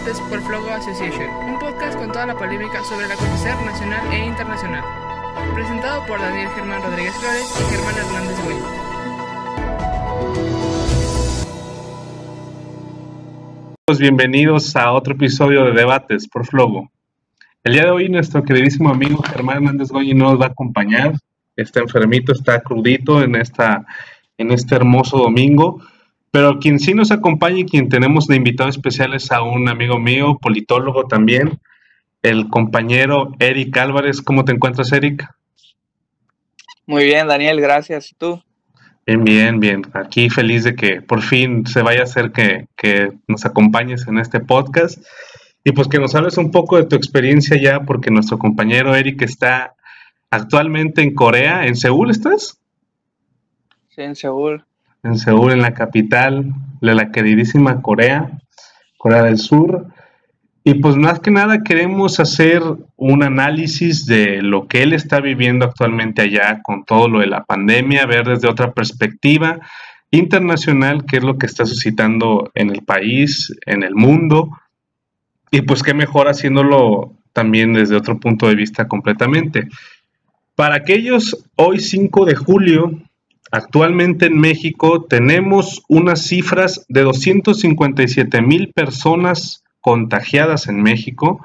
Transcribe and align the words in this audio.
Debates 0.00 0.20
por 0.30 0.40
Flogo 0.42 0.70
Association, 0.70 1.28
un 1.46 1.58
podcast 1.58 1.98
con 1.98 2.10
toda 2.10 2.24
la 2.24 2.34
polémica 2.34 2.82
sobre 2.84 3.04
el 3.04 3.12
acontecer 3.12 3.54
nacional 3.66 4.00
e 4.12 4.24
internacional. 4.24 4.82
Presentado 5.54 6.06
por 6.06 6.18
Daniel 6.18 6.48
Germán 6.54 6.82
Rodríguez 6.82 7.12
Flores 7.16 7.54
y 7.60 7.64
Germán 7.70 7.94
Hernández 7.96 8.44
Güey. 8.44 8.56
Pues 13.84 13.98
bienvenidos 13.98 14.74
a 14.76 14.92
otro 14.92 15.14
episodio 15.14 15.64
de 15.64 15.72
Debates 15.72 16.26
por 16.28 16.46
Flogo. 16.46 16.90
El 17.62 17.74
día 17.74 17.84
de 17.84 17.90
hoy 17.90 18.08
nuestro 18.08 18.42
queridísimo 18.42 18.88
amigo 18.88 19.22
Germán 19.22 19.56
Hernández 19.56 19.90
Goñi 19.90 20.14
nos 20.14 20.40
va 20.40 20.46
a 20.46 20.48
acompañar. 20.48 21.12
Está 21.56 21.80
enfermito, 21.80 22.32
está 22.32 22.60
crudito 22.62 23.22
en, 23.22 23.36
esta, 23.36 23.84
en 24.38 24.50
este 24.50 24.76
hermoso 24.76 25.18
domingo. 25.18 25.82
Pero 26.30 26.60
quien 26.60 26.78
sí 26.78 26.94
nos 26.94 27.10
acompaña 27.10 27.60
y 27.60 27.66
quien 27.66 27.88
tenemos 27.88 28.26
de 28.28 28.36
invitado 28.36 28.70
especial 28.70 29.14
es 29.14 29.32
a 29.32 29.42
un 29.42 29.68
amigo 29.68 29.98
mío, 29.98 30.38
politólogo 30.40 31.06
también, 31.06 31.58
el 32.22 32.48
compañero 32.48 33.32
Eric 33.40 33.76
Álvarez. 33.76 34.22
¿Cómo 34.22 34.44
te 34.44 34.52
encuentras, 34.52 34.92
Eric? 34.92 35.28
Muy 36.86 37.04
bien, 37.04 37.26
Daniel, 37.26 37.60
gracias. 37.60 38.12
¿Y 38.12 38.14
tú? 38.14 38.42
Bien, 39.06 39.24
bien, 39.24 39.60
bien. 39.60 39.82
Aquí 39.92 40.30
feliz 40.30 40.62
de 40.62 40.76
que 40.76 41.02
por 41.02 41.22
fin 41.22 41.66
se 41.66 41.82
vaya 41.82 42.00
a 42.00 42.04
hacer 42.04 42.30
que, 42.30 42.68
que 42.76 43.10
nos 43.26 43.44
acompañes 43.44 44.06
en 44.06 44.18
este 44.18 44.38
podcast 44.38 45.04
y 45.64 45.72
pues 45.72 45.88
que 45.88 45.98
nos 45.98 46.14
hables 46.14 46.38
un 46.38 46.52
poco 46.52 46.76
de 46.76 46.84
tu 46.84 46.94
experiencia 46.94 47.60
ya, 47.60 47.80
porque 47.80 48.10
nuestro 48.10 48.38
compañero 48.38 48.94
Eric 48.94 49.22
está 49.22 49.74
actualmente 50.30 51.02
en 51.02 51.14
Corea, 51.14 51.66
¿en 51.66 51.74
Seúl 51.74 52.10
estás? 52.10 52.60
Sí, 53.88 54.02
en 54.02 54.14
Seúl 54.14 54.64
en 55.02 55.18
Seúl, 55.18 55.52
en 55.52 55.62
la 55.62 55.74
capital 55.74 56.52
de 56.80 56.94
la 56.94 57.10
queridísima 57.10 57.82
Corea, 57.82 58.30
Corea 58.98 59.22
del 59.22 59.38
Sur. 59.38 59.86
Y 60.62 60.74
pues 60.74 60.96
más 60.96 61.20
que 61.20 61.30
nada 61.30 61.62
queremos 61.62 62.20
hacer 62.20 62.62
un 62.96 63.22
análisis 63.22 64.04
de 64.06 64.42
lo 64.42 64.68
que 64.68 64.82
él 64.82 64.92
está 64.92 65.20
viviendo 65.20 65.64
actualmente 65.64 66.22
allá 66.22 66.60
con 66.62 66.84
todo 66.84 67.08
lo 67.08 67.20
de 67.20 67.26
la 67.26 67.44
pandemia, 67.44 68.06
ver 68.06 68.26
desde 68.26 68.48
otra 68.48 68.72
perspectiva 68.72 69.58
internacional 70.10 71.04
qué 71.06 71.18
es 71.18 71.22
lo 71.22 71.38
que 71.38 71.46
está 71.46 71.64
suscitando 71.64 72.50
en 72.54 72.70
el 72.70 72.82
país, 72.82 73.54
en 73.64 73.82
el 73.82 73.94
mundo. 73.94 74.50
Y 75.50 75.62
pues 75.62 75.82
qué 75.82 75.94
mejor 75.94 76.28
haciéndolo 76.28 77.14
también 77.32 77.72
desde 77.72 77.96
otro 77.96 78.18
punto 78.18 78.48
de 78.48 78.54
vista 78.54 78.86
completamente. 78.86 79.68
Para 80.54 80.76
aquellos, 80.76 81.44
hoy 81.56 81.80
5 81.80 82.26
de 82.26 82.34
julio 82.34 82.92
Actualmente 83.50 84.26
en 84.26 84.38
México 84.38 85.04
tenemos 85.04 85.82
unas 85.88 86.22
cifras 86.26 86.84
de 86.88 87.02
257 87.02 88.42
mil 88.42 88.72
personas 88.72 89.64
contagiadas 89.80 90.68
en 90.68 90.82
México 90.82 91.44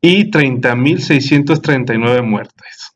y 0.00 0.30
30.639 0.30 2.22
muertes. 2.22 2.94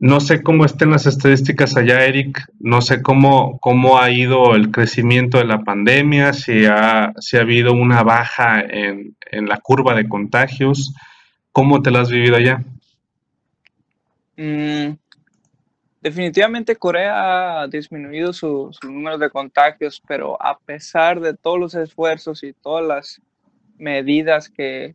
No 0.00 0.20
sé 0.20 0.42
cómo 0.42 0.64
estén 0.64 0.90
las 0.90 1.06
estadísticas 1.06 1.76
allá, 1.76 2.04
Eric. 2.04 2.46
No 2.60 2.82
sé 2.82 3.02
cómo, 3.02 3.58
cómo 3.58 3.98
ha 3.98 4.10
ido 4.10 4.54
el 4.54 4.70
crecimiento 4.70 5.38
de 5.38 5.44
la 5.44 5.64
pandemia, 5.64 6.32
si 6.34 6.66
ha, 6.66 7.12
si 7.18 7.36
ha 7.36 7.40
habido 7.40 7.72
una 7.72 8.04
baja 8.04 8.60
en, 8.60 9.16
en, 9.30 9.46
la 9.46 9.56
curva 9.56 9.94
de 9.94 10.08
contagios. 10.08 10.94
¿Cómo 11.50 11.82
te 11.82 11.90
la 11.90 12.02
has 12.02 12.10
vivido 12.10 12.36
allá? 12.36 12.62
Mm, 14.36 14.92
Definitivamente 16.00 16.76
Corea 16.76 17.62
ha 17.62 17.66
disminuido 17.66 18.32
su, 18.32 18.70
número 18.84 19.18
de 19.18 19.30
contagios, 19.30 20.00
pero 20.06 20.40
a 20.40 20.56
pesar 20.58 21.20
de 21.20 21.34
todos 21.34 21.58
los 21.58 21.74
esfuerzos 21.74 22.44
y 22.44 22.52
todas 22.52 22.86
las 22.86 23.20
medidas 23.76 24.48
que, 24.48 24.94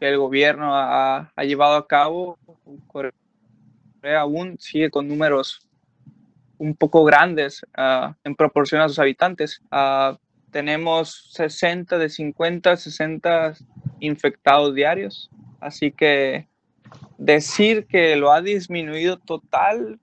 el 0.00 0.18
gobierno 0.18 0.74
ha, 0.74 1.32
llevado 1.38 1.76
a 1.76 1.86
cabo, 1.86 2.38
Corea 2.88 3.12
aún 4.18 4.58
sigue 4.58 4.90
con 4.90 5.08
números 5.08 5.66
un 6.58 6.74
poco 6.74 7.04
grandes 7.04 7.64
ah, 7.74 8.14
en 8.22 8.34
proporción 8.34 8.82
a 8.82 8.88
sus 8.88 8.98
habitantes. 8.98 9.62
Uh, 9.72 10.16
tenemos 10.50 11.30
60 11.32 11.96
de 11.96 12.08
50, 12.08 12.76
60 12.76 13.54
infectados 14.00 14.74
diarios, 14.74 15.30
así 15.58 15.90
que 15.90 16.48
decir 17.16 17.86
que 17.86 18.14
lo 18.16 18.30
ha 18.30 18.42
disminuido 18.42 19.18
total 19.18 19.98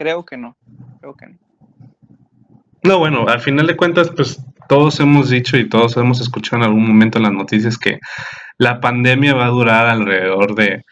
Creo 0.00 0.24
que 0.24 0.38
no, 0.38 0.56
creo 0.98 1.14
que 1.14 1.26
no. 1.26 1.38
No, 2.82 2.98
bueno, 2.98 3.28
al 3.28 3.40
final 3.40 3.66
de 3.66 3.76
cuentas, 3.76 4.10
pues 4.16 4.42
todos 4.66 4.98
hemos 4.98 5.28
dicho 5.28 5.58
y 5.58 5.68
todos 5.68 5.94
hemos 5.98 6.22
escuchado 6.22 6.56
en 6.56 6.70
algún 6.70 6.86
momento 6.86 7.18
en 7.18 7.24
las 7.24 7.34
noticias 7.34 7.76
que 7.76 8.00
la 8.56 8.80
pandemia 8.80 9.34
va 9.34 9.44
a 9.44 9.50
durar 9.50 9.88
alrededor 9.88 10.54
de 10.54 10.86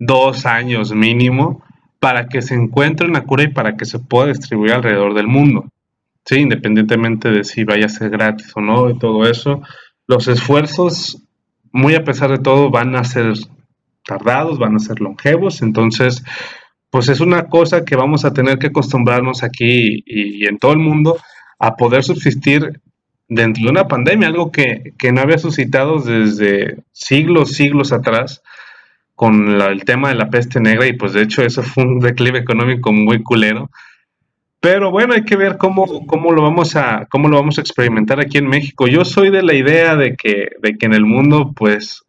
dos 0.00 0.46
años 0.46 0.90
mínimo 0.92 1.62
para 2.00 2.26
que 2.26 2.42
se 2.42 2.54
encuentre 2.54 3.06
una 3.06 3.22
cura 3.22 3.44
y 3.44 3.52
para 3.52 3.76
que 3.76 3.84
se 3.84 4.00
pueda 4.00 4.26
distribuir 4.26 4.72
alrededor 4.72 5.14
del 5.14 5.28
mundo. 5.28 5.66
Sí, 6.24 6.40
independientemente 6.40 7.30
de 7.30 7.44
si 7.44 7.62
vaya 7.62 7.86
a 7.86 7.88
ser 7.88 8.10
gratis 8.10 8.50
o 8.56 8.60
no 8.60 8.90
y 8.90 8.98
todo 8.98 9.30
eso, 9.30 9.62
los 10.08 10.26
esfuerzos, 10.26 11.22
muy 11.70 11.94
a 11.94 12.02
pesar 12.02 12.30
de 12.30 12.38
todo, 12.38 12.68
van 12.68 12.96
a 12.96 13.04
ser 13.04 13.32
tardados, 14.04 14.58
van 14.58 14.74
a 14.74 14.80
ser 14.80 15.00
longevos, 15.00 15.62
entonces 15.62 16.24
pues 16.90 17.08
es 17.08 17.20
una 17.20 17.46
cosa 17.48 17.84
que 17.84 17.96
vamos 17.96 18.24
a 18.24 18.32
tener 18.32 18.58
que 18.58 18.68
acostumbrarnos 18.68 19.42
aquí 19.42 20.02
y, 20.04 20.46
en 20.46 20.58
todo 20.58 20.72
el 20.72 20.78
mundo 20.78 21.18
a 21.58 21.76
poder 21.76 22.02
subsistir 22.02 22.80
dentro 23.28 23.64
de 23.64 23.70
una 23.70 23.86
pandemia, 23.86 24.28
algo 24.28 24.50
que, 24.50 24.92
no 25.12 25.20
había 25.20 25.38
suscitado 25.38 26.00
desde 26.00 26.78
siglos, 26.92 27.52
siglos 27.52 27.92
atrás 27.92 28.42
con 29.14 29.60
el 29.60 29.84
tema 29.84 30.08
de 30.08 30.16
la 30.16 30.30
peste 30.30 30.60
negra 30.60 30.86
y 30.86 30.94
pues 30.94 31.12
de 31.12 31.22
hecho 31.22 31.42
eso 31.42 31.62
fue 31.62 31.84
un 31.84 32.00
declive 32.00 32.38
económico 32.40 32.92
muy 32.92 33.22
culero. 33.22 33.70
Pero 34.60 34.90
bueno, 34.90 35.14
hay 35.14 35.24
que 35.24 35.36
ver 35.36 35.56
cómo, 35.56 36.06
cómo, 36.06 36.32
lo 36.32 36.42
vamos 36.42 36.76
a, 36.76 37.06
cómo 37.08 37.28
lo 37.28 37.36
vamos 37.36 37.56
a 37.56 37.62
experimentar 37.62 38.20
aquí 38.20 38.36
en 38.38 38.46
México. 38.46 38.88
Yo 38.88 39.04
soy 39.04 39.30
de 39.30 39.42
la 39.42 39.54
idea 39.54 39.96
de 39.96 40.16
que, 40.16 40.50
de 40.60 40.76
que 40.76 40.86
en 40.86 40.92
el 40.92 41.06
mundo 41.06 41.52
pues 41.54 42.02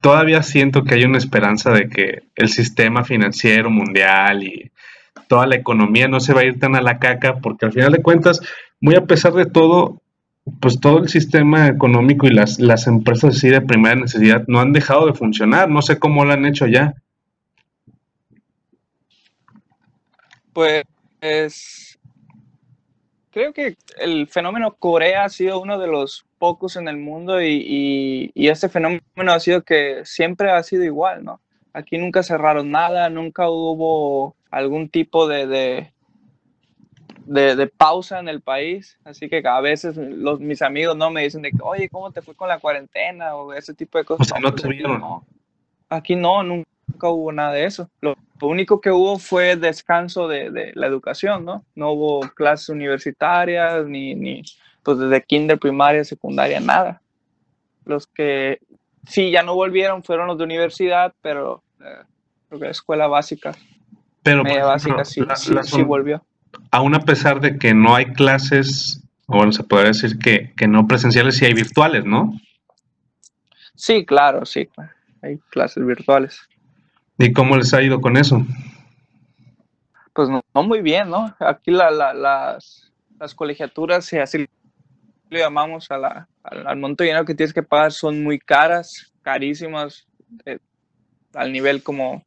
todavía 0.00 0.42
siento 0.42 0.84
que 0.84 0.94
hay 0.94 1.04
una 1.04 1.18
esperanza 1.18 1.70
de 1.72 1.88
que 1.88 2.22
el 2.36 2.48
sistema 2.48 3.04
financiero 3.04 3.70
mundial 3.70 4.42
y 4.42 4.70
toda 5.28 5.46
la 5.46 5.56
economía 5.56 6.08
no 6.08 6.20
se 6.20 6.32
va 6.32 6.40
a 6.40 6.44
ir 6.44 6.58
tan 6.58 6.74
a 6.74 6.82
la 6.82 6.98
caca, 6.98 7.38
porque 7.38 7.66
al 7.66 7.72
final 7.72 7.92
de 7.92 8.02
cuentas, 8.02 8.40
muy 8.80 8.94
a 8.94 9.04
pesar 9.04 9.34
de 9.34 9.46
todo, 9.46 10.00
pues 10.60 10.80
todo 10.80 10.98
el 10.98 11.08
sistema 11.08 11.68
económico 11.68 12.26
y 12.26 12.30
las, 12.30 12.58
las 12.58 12.86
empresas 12.86 13.36
así 13.36 13.48
de 13.48 13.60
primera 13.60 13.94
necesidad 13.94 14.44
no 14.48 14.60
han 14.60 14.72
dejado 14.72 15.06
de 15.06 15.14
funcionar. 15.14 15.68
No 15.68 15.82
sé 15.82 15.98
cómo 15.98 16.24
lo 16.24 16.32
han 16.32 16.46
hecho 16.46 16.66
ya. 16.66 16.94
Pues 20.52 20.84
creo 23.38 23.52
que 23.52 23.76
el 24.00 24.26
fenómeno 24.26 24.74
Corea 24.74 25.24
ha 25.24 25.28
sido 25.28 25.60
uno 25.60 25.78
de 25.78 25.86
los 25.86 26.26
pocos 26.38 26.74
en 26.74 26.88
el 26.88 26.96
mundo 26.96 27.40
y, 27.40 28.32
y, 28.34 28.48
este 28.48 28.68
fenómeno 28.68 29.00
ha 29.28 29.38
sido 29.38 29.62
que 29.62 30.04
siempre 30.04 30.50
ha 30.50 30.60
sido 30.64 30.82
igual, 30.82 31.24
¿no? 31.24 31.40
Aquí 31.72 31.98
nunca 31.98 32.24
cerraron 32.24 32.72
nada, 32.72 33.08
nunca 33.10 33.48
hubo 33.48 34.34
algún 34.50 34.88
tipo 34.88 35.28
de, 35.28 35.46
de, 37.26 37.54
de, 37.54 37.66
pausa 37.68 38.18
en 38.18 38.26
el 38.26 38.40
país, 38.40 38.98
así 39.04 39.28
que 39.28 39.40
a 39.46 39.60
veces 39.60 39.96
los, 39.96 40.40
mis 40.40 40.60
amigos 40.60 40.96
no 40.96 41.10
me 41.12 41.22
dicen 41.22 41.42
de 41.42 41.52
que, 41.52 41.58
oye, 41.62 41.88
¿cómo 41.88 42.10
te 42.10 42.22
fue 42.22 42.34
con 42.34 42.48
la 42.48 42.58
cuarentena? 42.58 43.36
O 43.36 43.52
ese 43.52 43.72
tipo 43.72 43.98
de 43.98 44.04
cosas. 44.04 44.40
no, 44.40 44.52
te 44.52 44.66
vieron. 44.66 45.00
Aquí 45.88 46.16
no, 46.16 46.42
nunca 46.42 46.68
hubo 47.00 47.32
nada 47.32 47.52
de 47.52 47.64
eso. 47.64 47.90
Lo, 48.00 48.16
único 48.40 48.80
que 48.80 48.90
hubo 48.90 49.18
fue 49.18 49.56
descanso 49.56 50.28
de, 50.28 50.50
de, 50.50 50.72
la 50.74 50.86
educación, 50.86 51.44
¿no? 51.44 51.64
No 51.74 51.90
hubo 51.90 52.20
clases 52.20 52.68
universitarias 52.68 53.86
ni, 53.86 54.14
ni 54.14 54.42
pues 54.82 54.98
desde 54.98 55.22
kinder, 55.22 55.58
primaria, 55.58 56.04
secundaria, 56.04 56.60
nada. 56.60 57.02
Los 57.84 58.06
que 58.06 58.60
sí 59.06 59.30
ya 59.30 59.42
no 59.42 59.54
volvieron 59.54 60.02
fueron 60.02 60.28
los 60.28 60.38
de 60.38 60.44
universidad, 60.44 61.14
pero 61.20 61.62
eh, 61.80 62.04
creo 62.48 62.60
que 62.60 62.64
la 62.66 62.70
escuela 62.70 63.06
básica, 63.06 63.54
pero, 64.22 64.44
media 64.44 64.64
básica 64.64 65.04
sí, 65.04 65.22
sí, 65.62 65.82
volvió. 65.82 66.24
Aún 66.70 66.94
a 66.94 67.00
pesar 67.00 67.40
de 67.40 67.58
que 67.58 67.74
no 67.74 67.94
hay 67.94 68.06
clases, 68.12 69.02
o 69.26 69.36
bueno, 69.36 69.52
se 69.52 69.64
podría 69.64 69.88
decir 69.88 70.18
que, 70.18 70.52
que 70.56 70.66
no 70.66 70.86
presenciales, 70.86 71.36
sí 71.36 71.44
hay 71.44 71.54
virtuales, 71.54 72.04
¿no? 72.04 72.32
Sí, 73.74 74.04
claro, 74.04 74.44
sí, 74.44 74.68
hay 75.22 75.38
clases 75.50 75.84
virtuales. 75.84 76.40
¿Y 77.18 77.32
cómo 77.32 77.56
les 77.56 77.74
ha 77.74 77.82
ido 77.82 78.00
con 78.00 78.16
eso? 78.16 78.46
Pues 80.12 80.28
no, 80.28 80.42
muy 80.54 80.82
bien, 80.82 81.10
¿no? 81.10 81.34
Aquí 81.40 81.72
la, 81.72 81.90
las, 81.90 82.92
las 83.18 83.34
colegiaturas, 83.34 84.12
así 84.14 84.46
le 85.28 85.38
llamamos 85.38 85.90
a 85.90 85.98
la, 85.98 86.28
al, 86.42 86.76
monto 86.76 87.02
de 87.02 87.08
dinero 87.08 87.24
que 87.24 87.34
tienes 87.34 87.52
que 87.52 87.62
pagar, 87.62 87.92
son 87.92 88.22
muy 88.22 88.38
caras, 88.38 89.12
carísimas, 89.22 90.06
eh, 90.46 90.58
al 91.34 91.52
nivel 91.52 91.82
como 91.82 92.24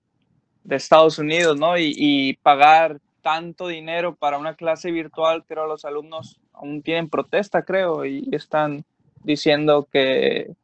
de 0.63 0.75
Estados 0.75 1.17
Unidos, 1.17 1.57
¿no? 1.57 1.77
Y, 1.77 2.37
pagar 2.43 2.99
tanto 3.21 3.67
dinero 3.67 4.15
para 4.15 4.37
una 4.37 4.55
clase 4.55 4.91
virtual, 4.91 5.45
creo 5.47 5.67
los 5.67 5.85
alumnos 5.85 6.39
aún 6.53 6.81
tienen 6.81 7.09
protesta, 7.09 7.63
creo, 7.63 8.05
y 8.05 8.27
están 8.31 8.83
diciendo 9.23 9.87
que 9.91 10.55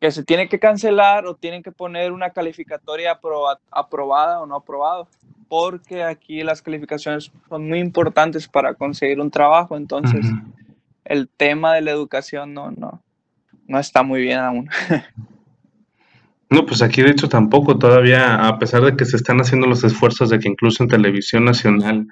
que 0.00 0.10
se 0.10 0.24
tiene 0.24 0.48
que 0.48 0.58
cancelar 0.58 1.26
o 1.26 1.34
tienen 1.34 1.62
que 1.62 1.72
poner 1.72 2.12
una 2.12 2.30
calificatoria 2.30 3.18
aprobada 3.70 4.40
o 4.40 4.46
no 4.46 4.56
aprobado, 4.56 5.08
porque 5.48 6.04
aquí 6.04 6.42
las 6.42 6.62
calificaciones 6.62 7.32
son 7.48 7.68
muy 7.68 7.80
importantes 7.80 8.48
para 8.48 8.74
conseguir 8.74 9.20
un 9.20 9.30
trabajo, 9.30 9.76
entonces 9.76 10.26
el 11.04 11.28
tema 11.28 11.74
de 11.74 11.80
la 11.80 11.90
educación 11.90 12.54
no, 12.54 12.70
no, 12.70 13.02
no 13.66 13.78
está 13.78 14.02
muy 14.02 14.20
bien 14.22 14.38
aún. 14.38 14.70
No, 16.50 16.64
pues 16.64 16.80
aquí 16.80 17.02
de 17.02 17.10
hecho 17.10 17.28
tampoco, 17.28 17.78
todavía, 17.78 18.46
a 18.46 18.58
pesar 18.58 18.82
de 18.82 18.96
que 18.96 19.04
se 19.04 19.16
están 19.16 19.38
haciendo 19.38 19.66
los 19.66 19.84
esfuerzos 19.84 20.30
de 20.30 20.38
que 20.38 20.48
incluso 20.48 20.82
en 20.82 20.88
televisión 20.88 21.44
nacional 21.44 22.06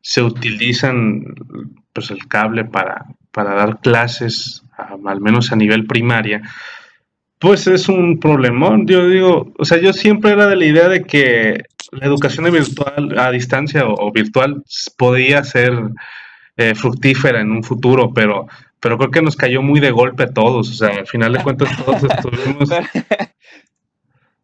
se 0.00 0.22
utilizan 0.22 1.24
pues 1.92 2.12
el 2.12 2.28
cable 2.28 2.64
para, 2.64 3.06
para 3.32 3.54
dar 3.54 3.80
clases, 3.80 4.62
al 4.76 5.20
menos 5.20 5.50
a 5.50 5.56
nivel 5.56 5.86
primaria, 5.86 6.42
pues 7.42 7.66
es 7.66 7.88
un 7.88 8.20
problemón. 8.20 8.86
Yo 8.86 9.08
digo, 9.08 9.52
o 9.58 9.64
sea, 9.64 9.78
yo 9.78 9.92
siempre 9.92 10.30
era 10.30 10.46
de 10.46 10.54
la 10.54 10.64
idea 10.64 10.88
de 10.88 11.02
que 11.02 11.64
la 11.90 12.06
educación 12.06 12.50
virtual 12.52 13.18
a 13.18 13.32
distancia 13.32 13.84
o, 13.84 14.12
virtual 14.12 14.62
podía 14.96 15.42
ser 15.42 15.72
eh, 16.56 16.76
fructífera 16.76 17.40
en 17.40 17.50
un 17.50 17.64
futuro, 17.64 18.14
pero, 18.14 18.46
pero 18.78 18.96
creo 18.96 19.10
que 19.10 19.22
nos 19.22 19.34
cayó 19.34 19.60
muy 19.60 19.80
de 19.80 19.90
golpe 19.90 20.22
a 20.22 20.32
todos. 20.32 20.70
O 20.70 20.72
sea, 20.72 20.90
al 20.90 21.08
final 21.08 21.32
de 21.32 21.42
cuentas 21.42 21.76
todos 21.84 22.04
estuvimos... 22.16 22.70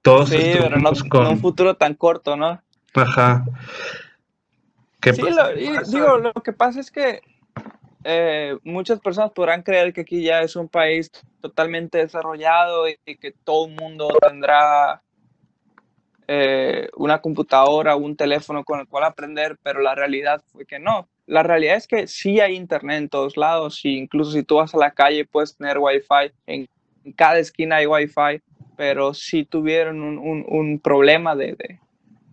todos 0.02 0.30
sí, 0.30 0.50
pero 0.54 0.76
no, 0.78 0.90
con... 1.08 1.28
un 1.28 1.38
futuro 1.38 1.76
tan 1.76 1.94
corto, 1.94 2.36
¿no? 2.36 2.60
Ajá. 2.94 3.44
sí, 5.02 5.22
digo, 5.92 6.18
lo 6.18 6.32
que 6.32 6.52
pasa 6.52 6.80
es 6.80 6.90
que 6.90 7.20
eh, 8.04 8.56
muchas 8.62 9.00
personas 9.00 9.32
podrán 9.32 9.62
creer 9.62 9.92
que 9.92 10.02
aquí 10.02 10.22
ya 10.22 10.42
es 10.42 10.56
un 10.56 10.68
país 10.68 11.10
totalmente 11.40 11.98
desarrollado 11.98 12.88
y, 12.88 12.96
que 13.16 13.32
todo 13.32 13.66
el 13.66 13.74
mundo 13.74 14.08
tendrá 14.20 15.02
eh, 16.28 16.88
una 16.96 17.20
computadora 17.20 17.96
o 17.96 17.98
un 17.98 18.16
teléfono 18.16 18.64
con 18.64 18.80
el 18.80 18.86
cual 18.86 19.04
aprender, 19.04 19.58
pero 19.62 19.80
la 19.80 19.94
realidad 19.94 20.42
fue 20.52 20.64
que 20.64 20.78
no. 20.78 21.08
La 21.26 21.42
realidad 21.42 21.76
es 21.76 21.86
que 21.86 22.06
sí 22.06 22.40
hay 22.40 22.54
internet 22.54 22.98
en 22.98 23.08
todos 23.08 23.36
lados, 23.36 23.84
y 23.84 23.96
incluso 23.96 24.32
si 24.32 24.42
tú 24.42 24.56
vas 24.56 24.74
a 24.74 24.78
la 24.78 24.92
calle 24.92 25.26
puedes 25.26 25.56
tener 25.56 25.78
wifi, 25.78 26.32
en, 26.46 26.68
en 27.04 27.12
cada 27.12 27.38
esquina 27.38 27.76
hay 27.76 27.86
wifi, 27.86 28.40
pero 28.76 29.12
si 29.12 29.44
tuvieron 29.44 30.00
un, 30.00 30.44
un, 30.48 30.78
problema 30.78 31.34
de, 31.34 31.80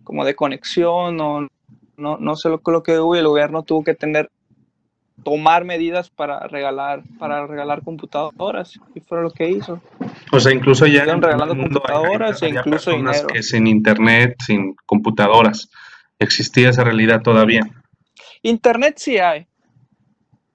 como 0.04 0.24
de 0.24 0.36
conexión 0.36 1.20
o 1.20 1.48
no, 1.96 2.16
no 2.18 2.36
sé 2.36 2.48
lo, 2.48 2.60
lo 2.64 2.82
que 2.82 2.98
hubo, 3.00 3.16
el 3.16 3.26
gobierno 3.26 3.64
tuvo 3.64 3.82
que 3.82 3.94
tener 3.94 4.30
tomar 5.22 5.64
medidas 5.64 6.10
para 6.10 6.46
regalar 6.46 7.02
para 7.18 7.46
regalar 7.46 7.82
computadoras 7.82 8.78
y 8.94 9.00
fue 9.00 9.22
lo 9.22 9.30
que 9.30 9.48
hizo. 9.48 9.80
O 10.32 10.40
sea, 10.40 10.52
incluso 10.52 10.86
ya 10.86 11.00
Están 11.00 11.22
regalando 11.22 11.56
computadoras 11.56 12.42
e 12.42 12.48
incluso 12.48 12.92
dinero. 12.92 13.26
que 13.28 13.42
sin 13.42 13.66
internet, 13.66 14.36
sin 14.44 14.74
computadoras, 14.86 15.70
existía 16.18 16.70
esa 16.70 16.84
realidad 16.84 17.22
todavía. 17.22 17.62
Internet 18.42 18.94
sí 18.98 19.18
hay. 19.18 19.46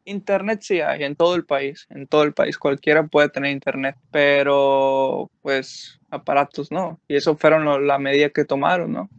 Internet 0.06 0.62
sí 0.64 0.81
hay 0.81 1.04
en 1.04 1.16
todo 1.16 1.36
el 1.36 1.46
país, 1.46 1.86
en 1.90 2.07
todo 2.07 2.24
el 2.24 2.34
país 2.34 2.57
cualquiera 2.57 3.06
puede 3.06 3.30
tener 3.30 3.52
internet, 3.52 3.96
pero 4.12 5.30
pues 5.42 6.00
aparatos 6.10 6.72
no. 6.72 7.00
Y 7.07 7.16
eso 7.16 7.36
fueron 7.36 7.88
la 7.88 8.00
medida 8.00 8.30
que 8.30 8.46
tomaron, 8.46 8.92
¿no? 8.94 9.10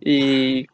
Y 0.00 0.66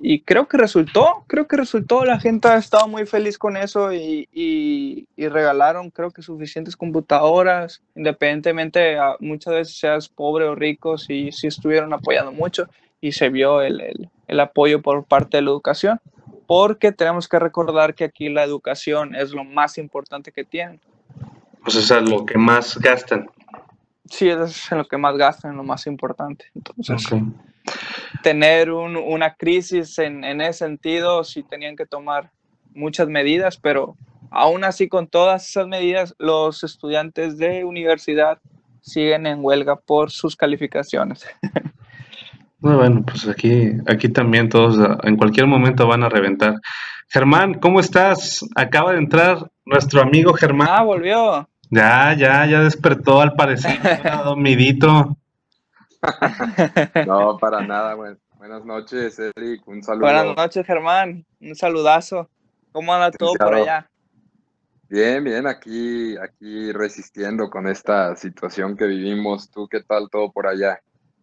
y 0.00 0.20
creo 0.20 0.46
que 0.46 0.56
resultó, 0.56 1.24
creo 1.26 1.48
que 1.48 1.56
resultó, 1.56 2.04
la 2.04 2.20
gente 2.20 2.48
ha 2.48 2.56
estado 2.56 2.86
muy 2.86 3.04
feliz 3.04 3.36
con 3.36 3.56
eso 3.56 3.92
y, 3.92 4.28
y, 4.32 5.06
regalaron 5.28 5.90
creo 5.90 6.10
que 6.10 6.22
suficientes 6.22 6.76
computadoras, 6.76 7.82
independientemente 7.96 8.96
muchas 9.20 9.54
veces 9.54 9.76
seas 9.76 10.08
pobre 10.08 10.44
o 10.44 10.54
rico, 10.54 10.98
sí, 10.98 11.30
sí 11.32 11.48
estuvieron 11.48 11.92
apoyando 11.92 12.32
mucho 12.32 12.68
y 13.00 13.12
se 13.12 13.28
vio 13.28 13.60
el, 13.60 13.80
el, 13.80 14.10
el, 14.28 14.40
apoyo 14.40 14.82
por 14.82 15.04
parte 15.04 15.38
de 15.38 15.42
la 15.42 15.50
educación, 15.50 16.00
porque 16.46 16.92
tenemos 16.92 17.28
que 17.28 17.38
recordar 17.38 17.94
que 17.94 18.04
aquí 18.04 18.28
la 18.28 18.44
educación 18.44 19.14
es 19.14 19.32
lo 19.32 19.44
más 19.44 19.78
importante 19.78 20.32
que 20.32 20.44
tienen. 20.44 20.80
Pues 21.62 21.76
es 21.76 21.90
lo 21.90 22.24
que 22.24 22.38
más 22.38 22.78
gastan. 22.78 23.28
Sí, 24.10 24.28
es 24.28 24.70
en 24.72 24.78
lo 24.78 24.84
que 24.86 24.96
más 24.96 25.16
gastan, 25.16 25.56
lo 25.56 25.62
más 25.62 25.86
importante. 25.86 26.46
Entonces, 26.54 27.06
tener 28.22 28.70
una 28.70 29.34
crisis 29.34 29.98
en, 29.98 30.24
ese 30.40 30.58
sentido, 30.60 31.24
sí 31.24 31.42
tenían 31.42 31.76
que 31.76 31.86
tomar 31.86 32.30
muchas 32.74 33.08
medidas, 33.08 33.58
pero 33.58 33.96
aún 34.30 34.64
así 34.64 34.88
con 34.88 35.06
todas 35.06 35.48
esas 35.48 35.66
medidas, 35.66 36.14
los 36.18 36.64
estudiantes 36.64 37.38
de 37.38 37.64
universidad 37.64 38.38
siguen 38.80 39.26
en 39.26 39.44
huelga 39.44 39.76
por 39.76 40.10
sus 40.10 40.36
calificaciones. 40.36 41.26
Bueno, 42.60 43.04
pues 43.06 43.28
aquí, 43.28 43.70
aquí 43.86 44.08
también 44.08 44.48
todos 44.48 44.76
en 45.04 45.16
cualquier 45.16 45.46
momento 45.46 45.86
van 45.86 46.02
a 46.02 46.08
reventar. 46.08 46.56
Germán, 47.08 47.54
¿cómo 47.54 47.78
estás? 47.78 48.44
Acaba 48.56 48.92
de 48.92 48.98
entrar 48.98 49.48
nuestro 49.64 50.02
amigo 50.02 50.32
Germán. 50.32 50.66
Ah, 50.68 50.82
volvió. 50.82 51.47
Ya, 51.70 52.14
ya, 52.14 52.46
ya 52.46 52.60
despertó 52.60 53.20
al 53.20 53.34
parecer, 53.34 53.78
dormidito. 54.24 55.16
no, 57.06 57.36
para 57.40 57.60
nada, 57.60 57.94
Buenas 58.38 58.64
noches, 58.64 59.18
Eric. 59.18 59.66
Un 59.66 59.82
saludo. 59.82 60.06
Buenas 60.06 60.36
noches, 60.36 60.64
Germán. 60.64 61.26
Un 61.40 61.56
saludazo. 61.56 62.30
¿Cómo 62.70 62.94
anda 62.94 63.10
todo 63.10 63.32
por 63.34 63.54
allá? 63.54 63.90
Bien, 64.88 65.24
bien, 65.24 65.46
aquí, 65.46 66.16
aquí 66.16 66.72
resistiendo 66.72 67.50
con 67.50 67.66
esta 67.66 68.14
situación 68.14 68.76
que 68.76 68.86
vivimos. 68.86 69.50
¿Tú 69.50 69.66
qué 69.68 69.82
tal 69.82 70.08
todo 70.08 70.30
por 70.30 70.46
allá? 70.46 70.80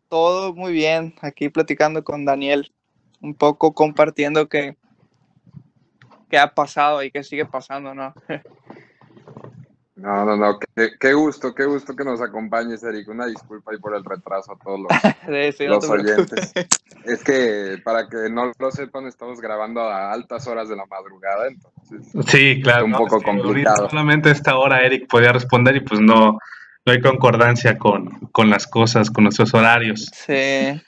Todo 0.10 0.54
muy 0.54 0.74
bien, 0.74 1.16
aquí 1.22 1.50
platicando 1.50 2.04
con 2.04 2.26
Daniel, 2.26 2.72
un 3.22 3.34
poco 3.34 3.74
compartiendo 3.74 4.50
que, 4.50 4.78
qué 6.30 6.38
ha 6.38 6.54
pasado 6.54 7.02
y 7.02 7.12
qué 7.12 7.24
sigue 7.24 7.46
pasando, 7.46 7.96
¿no? 7.96 8.14
No, 10.06 10.24
no, 10.24 10.38
no, 10.38 10.60
qué, 11.00 11.14
gusto, 11.14 11.56
qué 11.56 11.66
gusto 11.66 11.96
que 11.96 12.04
nos 12.04 12.22
acompañes, 12.22 12.84
Eric. 12.84 13.10
Una 13.10 13.26
disculpa 13.26 13.72
ahí 13.72 13.80
por 13.80 13.96
el 13.96 14.06
retraso 14.06 14.52
a 14.52 14.58
todos 14.64 14.82
los, 14.82 15.60
los 15.60 15.90
oyentes. 15.90 16.54
Es 17.06 17.24
que 17.24 17.82
para 17.84 18.08
que 18.08 18.30
no 18.30 18.52
lo 18.60 18.72
sepan, 18.72 19.08
estamos 19.08 19.42
grabando 19.42 19.82
a 19.82 20.12
altas 20.12 20.46
horas 20.46 20.70
de 20.70 20.76
la 20.76 20.86
madrugada, 20.86 21.48
entonces. 21.48 22.28
Sí, 22.28 22.62
claro. 22.62 22.86
Es 22.86 22.94
un 22.94 22.98
poco 23.00 23.20
complicado. 23.20 23.90
Solamente 23.90 24.30
a 24.30 24.34
esta 24.34 24.56
hora 24.56 24.86
Eric 24.86 25.08
podía 25.08 25.32
responder 25.32 25.76
y 25.78 25.80
pues 25.80 26.00
no, 26.00 26.38
no 26.86 26.94
hay 26.94 27.02
concordancia 27.02 27.80
con, 27.80 28.08
con 28.32 28.52
las 28.52 28.68
cosas, 28.68 29.10
con 29.10 29.24
nuestros 29.24 29.56
horarios. 29.56 30.12
Sí, 30.14 30.80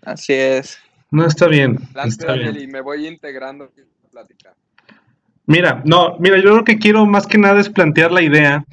así 0.00 0.32
es. 0.32 0.78
No, 1.10 1.26
está 1.26 1.48
bien. 1.48 1.76
Está 2.02 2.32
bien. 2.32 2.58
Y 2.58 2.66
me 2.66 2.80
voy 2.80 3.06
integrando 3.06 3.70
en 3.76 3.84
la 4.04 4.08
plática. 4.08 4.54
Mira, 5.46 5.82
no, 5.84 6.16
mira, 6.18 6.38
yo 6.38 6.56
lo 6.56 6.64
que 6.64 6.78
quiero 6.78 7.04
más 7.06 7.26
que 7.26 7.38
nada 7.38 7.60
es 7.60 7.68
plantear 7.68 8.12
la 8.12 8.22
idea 8.22 8.64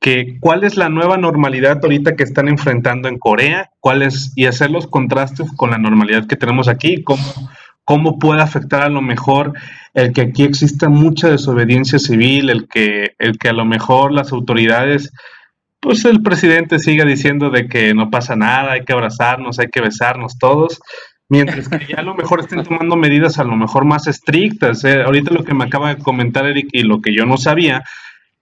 que 0.00 0.36
cuál 0.40 0.64
es 0.64 0.76
la 0.76 0.88
nueva 0.88 1.16
normalidad 1.16 1.78
ahorita 1.82 2.16
que 2.16 2.24
están 2.24 2.48
enfrentando 2.48 3.08
en 3.08 3.18
Corea, 3.18 3.70
cuál 3.80 4.02
es, 4.02 4.32
y 4.34 4.46
hacer 4.46 4.70
los 4.70 4.88
contrastes 4.88 5.50
con 5.56 5.70
la 5.70 5.78
normalidad 5.78 6.26
que 6.26 6.36
tenemos 6.36 6.66
aquí, 6.68 7.02
cómo, 7.02 7.22
cómo 7.84 8.18
puede 8.18 8.42
afectar 8.42 8.82
a 8.82 8.88
lo 8.88 9.00
mejor 9.00 9.52
el 9.94 10.12
que 10.12 10.22
aquí 10.22 10.42
exista 10.42 10.88
mucha 10.88 11.28
desobediencia 11.28 11.98
civil, 11.98 12.50
el 12.50 12.68
que, 12.68 13.14
el 13.18 13.38
que 13.38 13.48
a 13.48 13.52
lo 13.52 13.64
mejor 13.64 14.12
las 14.12 14.32
autoridades, 14.32 15.12
pues 15.78 16.04
el 16.04 16.22
presidente 16.22 16.78
siga 16.78 17.04
diciendo 17.04 17.50
de 17.50 17.68
que 17.68 17.94
no 17.94 18.10
pasa 18.10 18.34
nada, 18.34 18.72
hay 18.72 18.84
que 18.84 18.92
abrazarnos, 18.92 19.58
hay 19.60 19.68
que 19.68 19.80
besarnos 19.80 20.38
todos, 20.38 20.80
Mientras 21.32 21.66
que 21.66 21.86
ya 21.86 21.96
a 21.96 22.02
lo 22.02 22.14
mejor 22.14 22.40
estén 22.40 22.62
tomando 22.62 22.94
medidas 22.94 23.38
a 23.38 23.44
lo 23.44 23.56
mejor 23.56 23.86
más 23.86 24.06
estrictas. 24.06 24.84
¿eh? 24.84 25.02
Ahorita 25.02 25.32
lo 25.32 25.44
que 25.44 25.54
me 25.54 25.64
acaba 25.64 25.94
de 25.94 26.02
comentar 26.02 26.44
Eric 26.44 26.68
y 26.72 26.82
lo 26.82 27.00
que 27.00 27.14
yo 27.14 27.24
no 27.24 27.38
sabía 27.38 27.82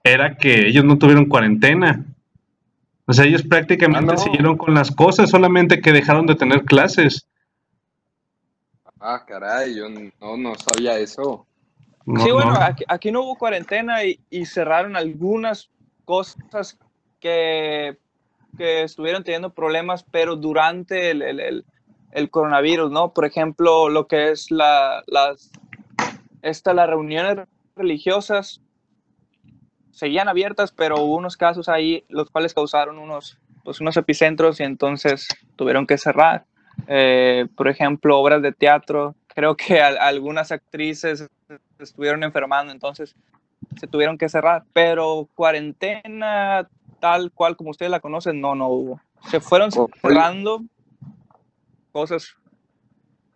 era 0.03 0.37
que 0.37 0.67
ellos 0.67 0.85
no 0.85 0.99
tuvieron 0.99 1.27
cuarentena. 1.27 2.05
O 3.07 3.13
sea, 3.13 3.27
ellos 3.27 3.45
prácticamente 3.45 4.15
ah, 4.15 4.17
siguieron 4.17 4.57
con 4.57 4.75
las 4.75 4.91
cosas, 4.91 5.31
solamente 5.31 5.81
que 5.81 5.93
dejaron 5.93 6.27
de 6.27 6.35
tener 6.35 6.65
clases. 6.65 7.29
Ah, 8.99 9.25
caray, 9.25 9.77
yo 9.77 9.89
no, 9.89 10.37
no 10.37 10.55
sabía 10.57 10.99
eso. 10.99 11.47
sí, 12.05 12.31
bueno, 12.33 12.59
Aquí, 12.89 13.13
no 13.13 13.23
hubo 13.23 13.39
cuarentena 13.39 13.99
y, 14.03 14.47
cerraron 14.47 14.97
algunas 14.97 15.71
cosas 16.05 16.77
que, 17.21 17.97
que, 18.59 18.83
estuvieron 18.83 19.23
teniendo 19.23 19.51
problemas, 19.51 20.03
pero 20.03 20.35
durante 20.35 21.13
el, 21.13 21.23
el 21.23 21.65
coronavirus, 22.31 22.91
¿no? 22.91 23.13
Por 23.13 23.25
ejemplo, 23.25 23.89
lo 23.89 24.07
que 24.07 24.31
es 24.31 24.51
la, 24.51 25.03
las, 25.07 25.51
esta, 26.43 26.75
las 26.75 26.89
reuniones 26.89 27.47
religiosas 27.77 28.61
seguían 29.93 30.29
abiertas, 30.29 30.73
pero 30.73 31.01
hubo 31.01 31.17
unos 31.17 31.37
casos 31.37 31.69
ahí 31.69 32.05
los 32.09 32.31
cuales 32.31 32.55
causaron 32.55 32.99
unos, 32.99 33.39
pues, 33.65 33.81
unos 33.81 33.97
epicentros 33.97 34.61
y 34.61 34.65
entonces 34.65 35.29
tuvieron 35.57 35.87
que 35.87 35.99
cerrar. 35.99 36.45
Eh, 36.87 37.47
por 37.57 37.69
ejemplo, 37.69 38.19
obras 38.19 38.43
de 38.43 38.53
teatro, 38.53 39.15
creo 39.29 39.57
que 39.57 39.81
algunas 39.81 40.53
actrices 40.53 41.29
estuvieron 41.79 42.23
enfermando, 42.25 42.73
entonces 42.73 43.15
se 43.79 43.87
tuvieron 43.87 44.19
que 44.19 44.29
cerrar, 44.29 44.65
pero 44.73 45.29
cuarentena 45.35 46.69
tal 47.01 47.33
cual 47.33 47.57
como 47.57 47.71
ustedes 47.71 47.91
la 47.91 48.01
conocen, 48.01 48.41
no, 48.41 48.55
no 48.55 48.69
hubo. 48.69 49.01
Se 49.31 49.41
fueron 49.41 49.71
cerrando 49.73 50.63
cosas 51.91 52.37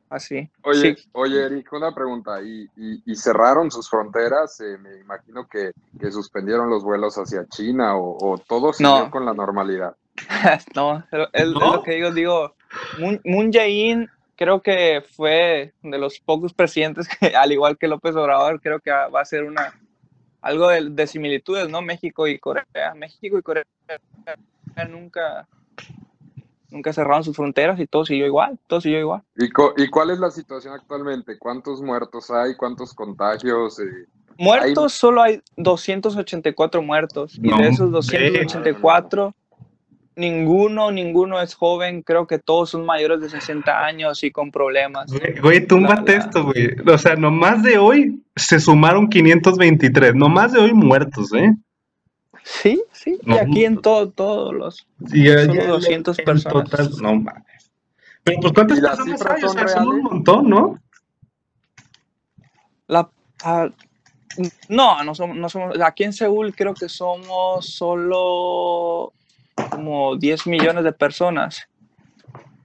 así. 0.08 0.48
Oye, 0.62 0.96
oye, 1.12 1.44
Eric, 1.44 1.72
una 1.72 1.94
pregunta. 1.94 2.42
¿Y, 2.42 2.68
y, 2.76 3.14
cerraron 3.16 3.70
sus 3.70 3.88
fronteras? 3.88 4.60
Eh, 4.60 4.78
me 4.78 4.98
imagino 4.98 5.46
que, 5.48 5.72
que, 5.98 6.10
suspendieron 6.10 6.70
los 6.70 6.84
vuelos 6.84 7.16
hacia 7.16 7.46
China 7.48 7.96
o, 7.96 8.16
o 8.20 8.38
todo 8.38 8.72
siguió 8.72 9.10
con 9.10 9.24
la 9.24 9.34
normalidad. 9.34 9.96
no, 10.74 11.04
es, 11.32 11.46
lo 11.48 11.82
que 11.82 11.92
digo, 11.92 12.12
digo, 12.12 12.54
Moon, 12.98 13.20
Moon 13.24 13.52
Jae-in 13.52 14.08
creo 14.36 14.62
que 14.62 15.02
fue 15.16 15.72
de 15.82 15.98
los 15.98 16.20
pocos 16.20 16.52
presidentes 16.52 17.08
que, 17.08 17.28
al 17.36 17.52
igual 17.52 17.78
que 17.78 17.88
López 17.88 18.14
Obrador, 18.16 18.60
creo 18.60 18.80
que 18.80 18.90
va 18.90 19.20
a 19.20 19.24
ser 19.24 19.44
una 19.44 19.74
algo 20.40 20.68
de, 20.68 21.06
similitudes, 21.06 21.70
¿no? 21.70 21.80
México 21.80 22.26
y 22.26 22.38
Corea. 22.38 22.66
México 22.94 23.38
y 23.38 23.42
Corea 23.42 23.64
nunca, 24.90 25.48
nunca 26.74 26.92
cerraron 26.92 27.24
sus 27.24 27.36
fronteras 27.36 27.80
y 27.80 27.86
todo 27.86 28.04
siguió 28.04 28.26
igual, 28.26 28.58
todo 28.66 28.80
siguió 28.80 28.98
igual. 28.98 29.22
¿Y, 29.36 29.44
¿Y 29.44 29.88
cuál 29.88 30.10
es 30.10 30.18
la 30.18 30.30
situación 30.30 30.74
actualmente? 30.74 31.38
¿Cuántos 31.38 31.80
muertos 31.80 32.30
hay? 32.30 32.54
¿Cuántos 32.56 32.92
contagios? 32.92 33.78
Eh, 33.80 34.06
muertos 34.36 34.92
solo 34.92 35.22
hay 35.22 35.40
284 35.56 36.82
muertos 36.82 37.38
y 37.40 37.48
de 37.48 37.68
esos 37.68 37.90
284 37.90 39.34
ninguno, 40.16 40.90
ninguno 40.90 41.40
es 41.40 41.54
joven, 41.54 42.02
creo 42.02 42.26
que 42.26 42.38
todos 42.38 42.70
son 42.70 42.86
mayores 42.86 43.20
de 43.20 43.28
60 43.28 43.84
años 43.84 44.22
y 44.22 44.30
con 44.30 44.50
problemas. 44.50 45.10
Güey, 45.40 45.66
túmbate 45.66 46.16
esto, 46.16 46.44
güey. 46.44 46.70
O 46.86 46.98
sea, 46.98 47.16
nomás 47.16 47.62
de 47.62 47.78
hoy 47.78 48.22
se 48.36 48.60
sumaron 48.60 49.08
523, 49.08 50.14
nomás 50.14 50.52
de 50.52 50.60
hoy 50.60 50.72
muertos, 50.72 51.32
¿eh? 51.34 51.54
Sí, 52.46 52.84
sí, 52.92 53.18
y 53.22 53.32
aquí 53.32 53.64
en 53.64 53.80
todo, 53.80 54.10
todos 54.10 54.54
los... 54.54 54.86
Sí, 55.06 55.26
solo 55.26 55.66
200 55.66 56.16
personas. 56.18 56.70
Total, 56.70 56.90
no 57.00 57.14
mames. 57.14 57.72
Pero 58.22 58.40
pues 58.40 58.52
¿cuántas 58.52 58.80
personas 58.80 59.26
hay? 59.26 59.44
O 59.44 59.48
sea, 59.48 59.68
son 59.68 59.88
un 59.88 60.02
montón, 60.02 60.50
¿no? 60.50 60.78
La... 62.86 63.08
Ah, 63.42 63.70
no, 64.68 65.02
no 65.04 65.14
somos, 65.14 65.36
no 65.38 65.48
somos... 65.48 65.80
Aquí 65.80 66.04
en 66.04 66.12
Seúl 66.12 66.54
creo 66.54 66.74
que 66.74 66.90
somos 66.90 67.66
solo 67.66 69.14
como 69.70 70.16
10 70.16 70.46
millones 70.46 70.84
de 70.84 70.92
personas. 70.92 71.66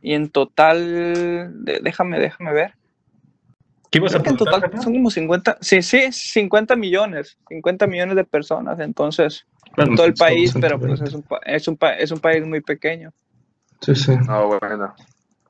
Y 0.02 0.14
en 0.14 0.30
total, 0.30 1.54
déjame, 1.64 2.20
déjame 2.20 2.52
ver. 2.52 2.74
¿Qué 3.92 4.00
vas 4.00 4.14
a 4.14 4.18
en 4.18 4.38
total 4.38 4.70
son 4.84 4.94
como 4.94 5.10
50, 5.10 5.58
sí, 5.62 5.82
sí, 5.82 6.12
50 6.12 6.76
millones, 6.76 7.40
50 7.48 7.88
millones 7.88 8.16
de 8.18 8.24
personas, 8.24 8.80
entonces, 8.80 9.48
en 9.78 9.96
todo 9.96 10.06
el 10.06 10.14
país, 10.14 10.54
pero 10.60 10.80
pues 10.80 11.02
es 11.02 11.14
un, 11.14 11.26
es, 11.46 11.68
un, 11.68 11.78
es 11.98 12.12
un 12.12 12.20
país 12.20 12.46
muy 12.46 12.62
pequeño. 12.62 13.12
Sí, 13.82 13.96
sí. 13.96 14.14
bueno. 14.28 14.94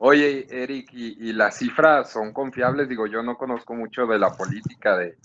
Oye, 0.02 0.48
Eric, 0.50 0.92
¿y, 0.94 1.34
las 1.34 1.58
cifras 1.58 2.12
son 2.12 2.32
confiables? 2.32 2.88
Digo, 2.88 3.06
yo 3.06 3.22
no 3.22 3.36
conozco 3.36 3.76
mucho 3.76 4.06
de 4.06 4.18
la 4.18 4.30
política 4.30 4.96
de, 4.96 5.18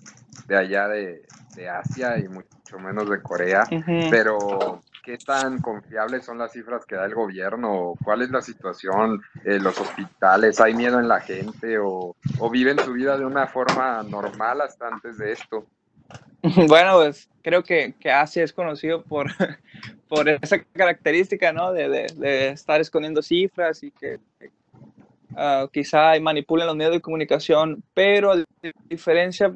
de 0.49 0.57
allá 0.57 0.89
de, 0.89 1.23
de, 1.55 1.69
Asia 1.69 2.19
y 2.19 2.27
mucho 2.27 2.79
menos 2.81 3.09
de 3.09 3.23
Corea, 3.23 3.63
pero 4.11 4.81
¿qué 5.05 5.17
tan 5.19 5.61
confiables 5.61 6.25
son 6.25 6.39
las 6.39 6.51
cifras 6.51 6.85
que 6.87 6.97
da 6.97 7.05
el 7.05 7.15
gobierno? 7.15 7.95
¿Cuál 8.03 8.23
es 8.23 8.31
la 8.31 8.43
situación 8.43 9.23
en 9.45 9.63
los 9.63 9.79
hospitales? 9.79 10.61
¿Hay 10.61 10.75
miedo 10.75 10.99
en 10.99 11.07
la 11.07 11.21
gente 11.21 11.79
o, 11.79 12.17
viven 12.51 12.79
su 12.81 12.93
vida 12.93 13.17
de 13.17 13.25
una 13.25 13.47
forma 13.47 14.03
normal 14.03 14.61
hasta 14.63 14.89
antes 14.89 15.19
de 15.19 15.33
esto? 15.33 15.67
Bueno, 16.69 16.97
pues 16.97 17.29
creo 17.43 17.63
que, 17.63 17.95
que 17.99 18.11
Asia 18.11 18.45
es 18.45 18.53
conocido 18.53 19.03
por, 19.03 19.31
por 20.09 20.29
esa 20.29 20.63
característica, 20.63 21.53
¿no? 21.53 21.73
De, 21.73 21.89
de, 22.15 22.49
estar 22.49 22.81
escondiendo 22.81 23.23
cifras 23.23 23.83
y 23.83 23.91
que 23.91 24.19
uh, 25.31 25.69
quizá 25.73 26.19
manipulen 26.21 26.67
los 26.67 26.77
medios 26.77 26.95
de 26.95 27.01
comunicación, 27.01 27.83
pero 27.95 28.33
a 28.33 28.45
diferencia 28.89 29.55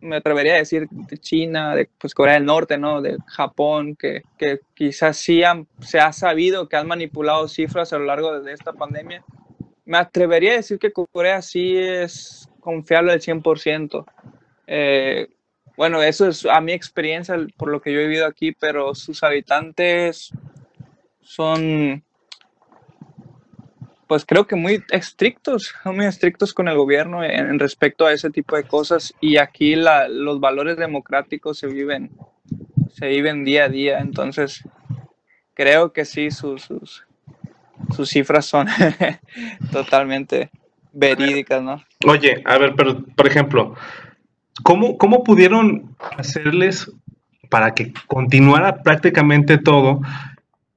me 0.00 0.16
atrevería 0.16 0.54
a 0.54 0.58
decir 0.58 0.88
de 0.90 1.18
China, 1.18 1.74
de 1.74 1.88
pues, 1.98 2.14
Corea 2.14 2.34
del 2.34 2.44
Norte, 2.44 2.78
¿no? 2.78 3.00
de 3.00 3.16
Japón, 3.26 3.96
que, 3.96 4.22
que 4.38 4.60
quizás 4.74 5.16
sí 5.16 5.42
han, 5.42 5.66
se 5.80 5.98
ha 5.98 6.12
sabido 6.12 6.68
que 6.68 6.76
han 6.76 6.86
manipulado 6.86 7.48
cifras 7.48 7.92
a 7.92 7.98
lo 7.98 8.04
largo 8.04 8.40
de 8.40 8.52
esta 8.52 8.72
pandemia. 8.72 9.24
Me 9.84 9.98
atrevería 9.98 10.52
a 10.52 10.56
decir 10.56 10.78
que 10.78 10.92
Corea 10.92 11.42
sí 11.42 11.76
es 11.76 12.48
confiable 12.60 13.12
al 13.12 13.20
100%. 13.20 14.04
Eh, 14.66 15.28
bueno, 15.76 16.02
eso 16.02 16.28
es 16.28 16.46
a 16.46 16.60
mi 16.60 16.72
experiencia, 16.72 17.36
por 17.56 17.68
lo 17.68 17.80
que 17.80 17.92
yo 17.92 18.00
he 18.00 18.06
vivido 18.06 18.26
aquí, 18.26 18.52
pero 18.52 18.94
sus 18.94 19.22
habitantes 19.22 20.30
son 21.20 22.02
pues 24.06 24.24
creo 24.24 24.46
que 24.46 24.56
muy 24.56 24.82
estrictos, 24.90 25.74
muy 25.84 26.06
estrictos 26.06 26.54
con 26.54 26.68
el 26.68 26.76
gobierno 26.76 27.24
en, 27.24 27.58
respecto 27.58 28.06
a 28.06 28.12
ese 28.12 28.30
tipo 28.30 28.56
de 28.56 28.64
cosas 28.64 29.12
y 29.20 29.36
aquí 29.38 29.74
la, 29.74 30.08
los 30.08 30.38
valores 30.38 30.76
democráticos 30.76 31.58
se 31.58 31.66
viven, 31.66 32.12
se 32.94 33.08
viven 33.08 33.44
día 33.44 33.64
a 33.64 33.68
día, 33.68 33.98
entonces 33.98 34.62
creo 35.54 35.92
que 35.92 36.04
sí, 36.04 36.30
sus, 36.30 36.62
sus, 36.62 37.04
sus 37.94 38.08
cifras 38.08 38.46
son 38.46 38.68
totalmente 39.72 40.50
verídicas, 40.92 41.62
¿no? 41.62 41.82
Oye, 42.06 42.42
a 42.44 42.58
ver, 42.58 42.74
pero 42.76 43.04
por 43.16 43.26
ejemplo, 43.26 43.74
¿cómo, 44.62 44.98
cómo 44.98 45.24
pudieron 45.24 45.96
hacerles 46.16 46.90
para 47.48 47.74
que 47.74 47.92
continuara 48.06 48.82
prácticamente 48.82 49.58
todo 49.58 50.00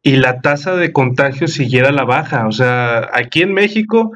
y 0.01 0.15
la 0.15 0.41
tasa 0.41 0.75
de 0.75 0.93
contagio 0.93 1.47
siguiera 1.47 1.91
la 1.91 2.05
baja. 2.05 2.47
O 2.47 2.51
sea, 2.51 3.09
aquí 3.13 3.41
en 3.41 3.53
México 3.53 4.11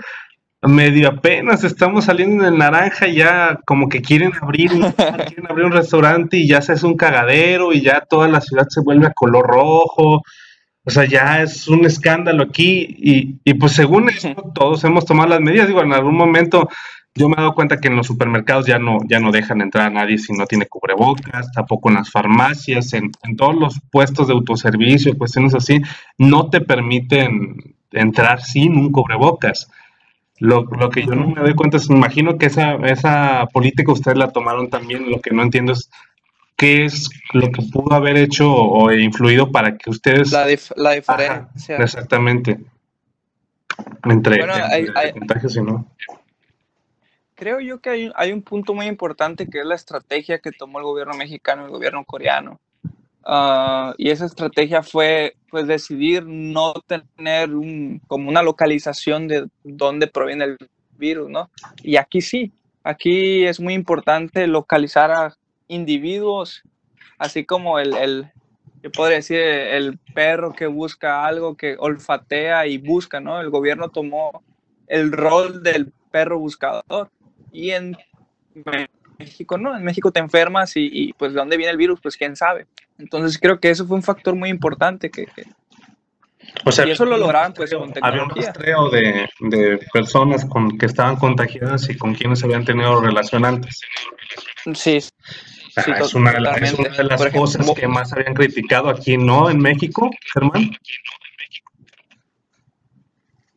medio 0.61 1.09
apenas 1.09 1.65
estamos 1.65 2.05
saliendo 2.05 2.47
en 2.47 2.53
el 2.53 2.57
naranja, 2.57 3.07
ya 3.07 3.59
como 3.65 3.89
que 3.89 4.01
quieren 4.01 4.31
abrir 4.41 4.71
un, 4.71 4.91
quieren 5.27 5.45
abrir 5.49 5.65
un 5.65 5.73
restaurante 5.73 6.37
y 6.37 6.47
ya 6.47 6.61
se 6.61 6.73
hace 6.73 6.85
un 6.85 6.95
cagadero 6.95 7.73
y 7.73 7.81
ya 7.81 8.01
toda 8.09 8.29
la 8.29 8.39
ciudad 8.39 8.67
se 8.69 8.81
vuelve 8.81 9.07
a 9.07 9.13
color 9.13 9.45
rojo. 9.45 10.21
O 10.85 10.89
sea, 10.89 11.05
ya 11.05 11.41
es 11.41 11.67
un 11.67 11.85
escándalo 11.85 12.43
aquí 12.43 12.95
y, 12.99 13.39
y 13.43 13.53
pues 13.53 13.73
según 13.73 14.09
eso 14.09 14.33
todos 14.53 14.83
hemos 14.83 15.05
tomado 15.05 15.29
las 15.29 15.41
medidas. 15.41 15.67
Digo, 15.67 15.81
en 15.81 15.93
algún 15.93 16.15
momento 16.15 16.69
yo 17.15 17.29
me 17.29 17.35
he 17.35 17.41
dado 17.41 17.53
cuenta 17.53 17.79
que 17.79 17.89
en 17.89 17.95
los 17.95 18.07
supermercados 18.07 18.65
ya 18.65 18.79
no, 18.79 18.97
ya 19.07 19.19
no 19.19 19.31
dejan 19.31 19.61
entrar 19.61 19.87
a 19.87 19.89
nadie 19.91 20.17
si 20.17 20.33
no 20.33 20.47
tiene 20.47 20.65
cubrebocas, 20.65 21.51
tampoco 21.51 21.89
en 21.89 21.95
las 21.95 22.09
farmacias, 22.09 22.93
en, 22.93 23.11
todos 23.37 23.55
los 23.55 23.79
puestos 23.91 24.27
de 24.27 24.33
autoservicio, 24.33 25.17
cuestiones 25.17 25.53
así, 25.53 25.79
no 26.17 26.49
te 26.49 26.61
permiten 26.61 27.75
entrar 27.91 28.41
sin 28.41 28.75
un 28.77 28.91
cubrebocas. 28.91 29.69
Lo, 30.39 30.65
que 30.89 31.05
yo 31.05 31.13
no 31.13 31.27
me 31.27 31.41
doy 31.41 31.53
cuenta 31.53 31.77
es, 31.77 31.89
imagino 31.89 32.37
que 32.37 32.47
esa, 32.47 32.73
esa 32.87 33.47
política 33.53 33.91
ustedes 33.91 34.17
la 34.17 34.31
tomaron 34.31 34.69
también, 34.69 35.09
lo 35.09 35.21
que 35.21 35.31
no 35.31 35.43
entiendo 35.43 35.73
es 35.73 35.89
qué 36.57 36.85
es 36.85 37.09
lo 37.33 37.51
que 37.51 37.61
pudo 37.61 37.95
haber 37.95 38.17
hecho 38.17 38.51
o, 38.51 38.91
influido 38.91 39.51
para 39.51 39.77
que 39.77 39.89
ustedes... 39.91 40.31
La, 40.31 40.47
la 40.75 40.91
diferencia. 40.93 41.77
exactamente. 41.77 42.59
Entre, 44.03 44.39
entre 44.41 45.13
contagios 45.13 45.55
y 45.55 45.61
no 45.61 45.87
creo 47.35 47.59
yo 47.59 47.79
que 47.79 47.89
hay, 47.89 48.11
hay, 48.15 48.31
un 48.31 48.41
punto 48.41 48.73
muy 48.73 48.87
importante 48.87 49.47
que 49.47 49.59
es 49.59 49.65
la 49.65 49.75
estrategia 49.75 50.39
que 50.39 50.51
tomó 50.51 50.79
el 50.79 50.85
gobierno 50.85 51.13
mexicano 51.15 51.63
y 51.63 51.65
el 51.65 51.71
gobierno 51.71 52.03
coreano. 52.05 52.59
Ah, 53.25 53.93
y 53.97 54.09
esa 54.09 54.25
estrategia 54.25 54.83
fue 54.83 55.35
pues 55.49 55.65
decidir 55.65 56.25
no 56.25 56.73
tener 56.87 57.53
un, 57.53 58.01
como 58.07 58.29
una 58.29 58.43
localización 58.43 59.27
de 59.27 59.47
dónde 59.63 60.07
proviene 60.07 60.45
el 60.45 60.57
virus, 60.97 61.29
¿no? 61.29 61.49
Y 61.81 61.95
aquí 61.95 62.21
sí, 62.21 62.51
aquí 62.83 63.45
es 63.45 63.59
muy 63.59 63.73
importante 63.73 64.45
localizar 64.47 65.11
a 65.11 65.37
individuos, 65.67 66.63
así 67.17 67.45
como 67.45 67.79
el, 67.79 67.95
el 67.95 68.31
yo 68.81 68.91
podría 68.91 69.17
decir, 69.17 69.39
el 69.39 69.97
perro 70.13 70.51
que 70.51 70.67
busca 70.67 71.25
algo, 71.25 71.55
que 71.55 71.77
olfatea 71.79 72.67
y 72.67 72.77
busca, 72.77 73.21
¿no? 73.21 73.39
El 73.39 73.49
gobierno 73.49 73.89
tomó 73.89 74.43
el 74.87 75.13
rol 75.13 75.63
del 75.63 75.93
perro 76.11 76.37
buscador 76.37 77.09
y 77.53 77.71
en 77.71 77.95
México 79.17 79.57
no, 79.57 79.77
en 79.77 79.83
México 79.83 80.11
te 80.11 80.19
enfermas 80.19 80.73
y, 80.75 81.13
pues 81.13 81.33
de 81.33 81.39
dónde 81.39 81.55
viene 81.55 81.71
el 81.71 81.77
virus, 81.77 81.99
pues 82.01 82.17
quién 82.17 82.35
sabe. 82.35 82.67
Entonces 82.97 83.39
creo 83.39 83.59
que 83.59 83.69
eso 83.69 83.85
fue 83.85 83.95
un 83.95 84.03
factor 84.03 84.35
muy 84.35 84.49
importante 84.49 85.09
que, 85.09 85.27
o 86.65 86.71
sea, 86.71 86.87
y 86.87 86.91
eso 86.91 87.05
lo 87.05 87.17
lograban 87.17 87.53
pues 87.53 87.73
con 87.73 87.91
tecnología. 87.91 88.21
Había 88.21 88.23
un 88.23 88.29
rastreo 88.29 88.89
de, 88.89 89.29
de, 89.39 89.79
personas 89.91 90.45
con 90.45 90.77
que 90.77 90.85
estaban 90.85 91.15
contagiadas 91.15 91.89
y 91.89 91.97
con 91.97 92.13
quienes 92.13 92.43
habían 92.43 92.65
tenido 92.65 93.01
relación 93.01 93.45
antes. 93.45 93.81
Sí. 94.73 95.01
sí 95.01 95.11
es, 95.75 96.13
una, 96.13 96.31
es, 96.31 96.73
una, 96.73 96.89
de 96.89 97.03
las 97.03 97.25
cosas 97.27 97.69
que 97.71 97.87
más 97.87 98.13
habían 98.13 98.33
criticado 98.33 98.89
aquí, 98.89 99.17
¿no? 99.17 99.49
En 99.49 99.59
México, 99.59 100.09
Germán. 100.33 100.71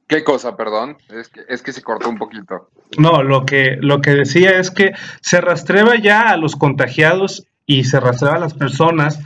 ¿Qué 0.07 0.23
cosa, 0.23 0.57
perdón? 0.57 0.99
Es 1.09 1.29
que, 1.29 1.41
es 1.49 1.63
que 1.63 1.73
se 1.73 1.83
cortó 1.83 2.09
un 2.09 2.19
poquito. 2.19 2.71
No, 2.97 3.23
lo 3.23 3.45
que, 3.45 3.77
lo 3.81 4.01
que 4.01 4.11
decía 4.13 4.59
es 4.59 4.71
que 4.71 4.93
se 5.21 5.41
rastreaba 5.41 5.97
ya 5.97 6.31
a 6.31 6.37
los 6.37 6.55
contagiados 6.55 7.47
y 7.67 7.85
se 7.85 7.99
rastreaba 7.99 8.37
a 8.37 8.41
las 8.41 8.55
personas 8.55 9.19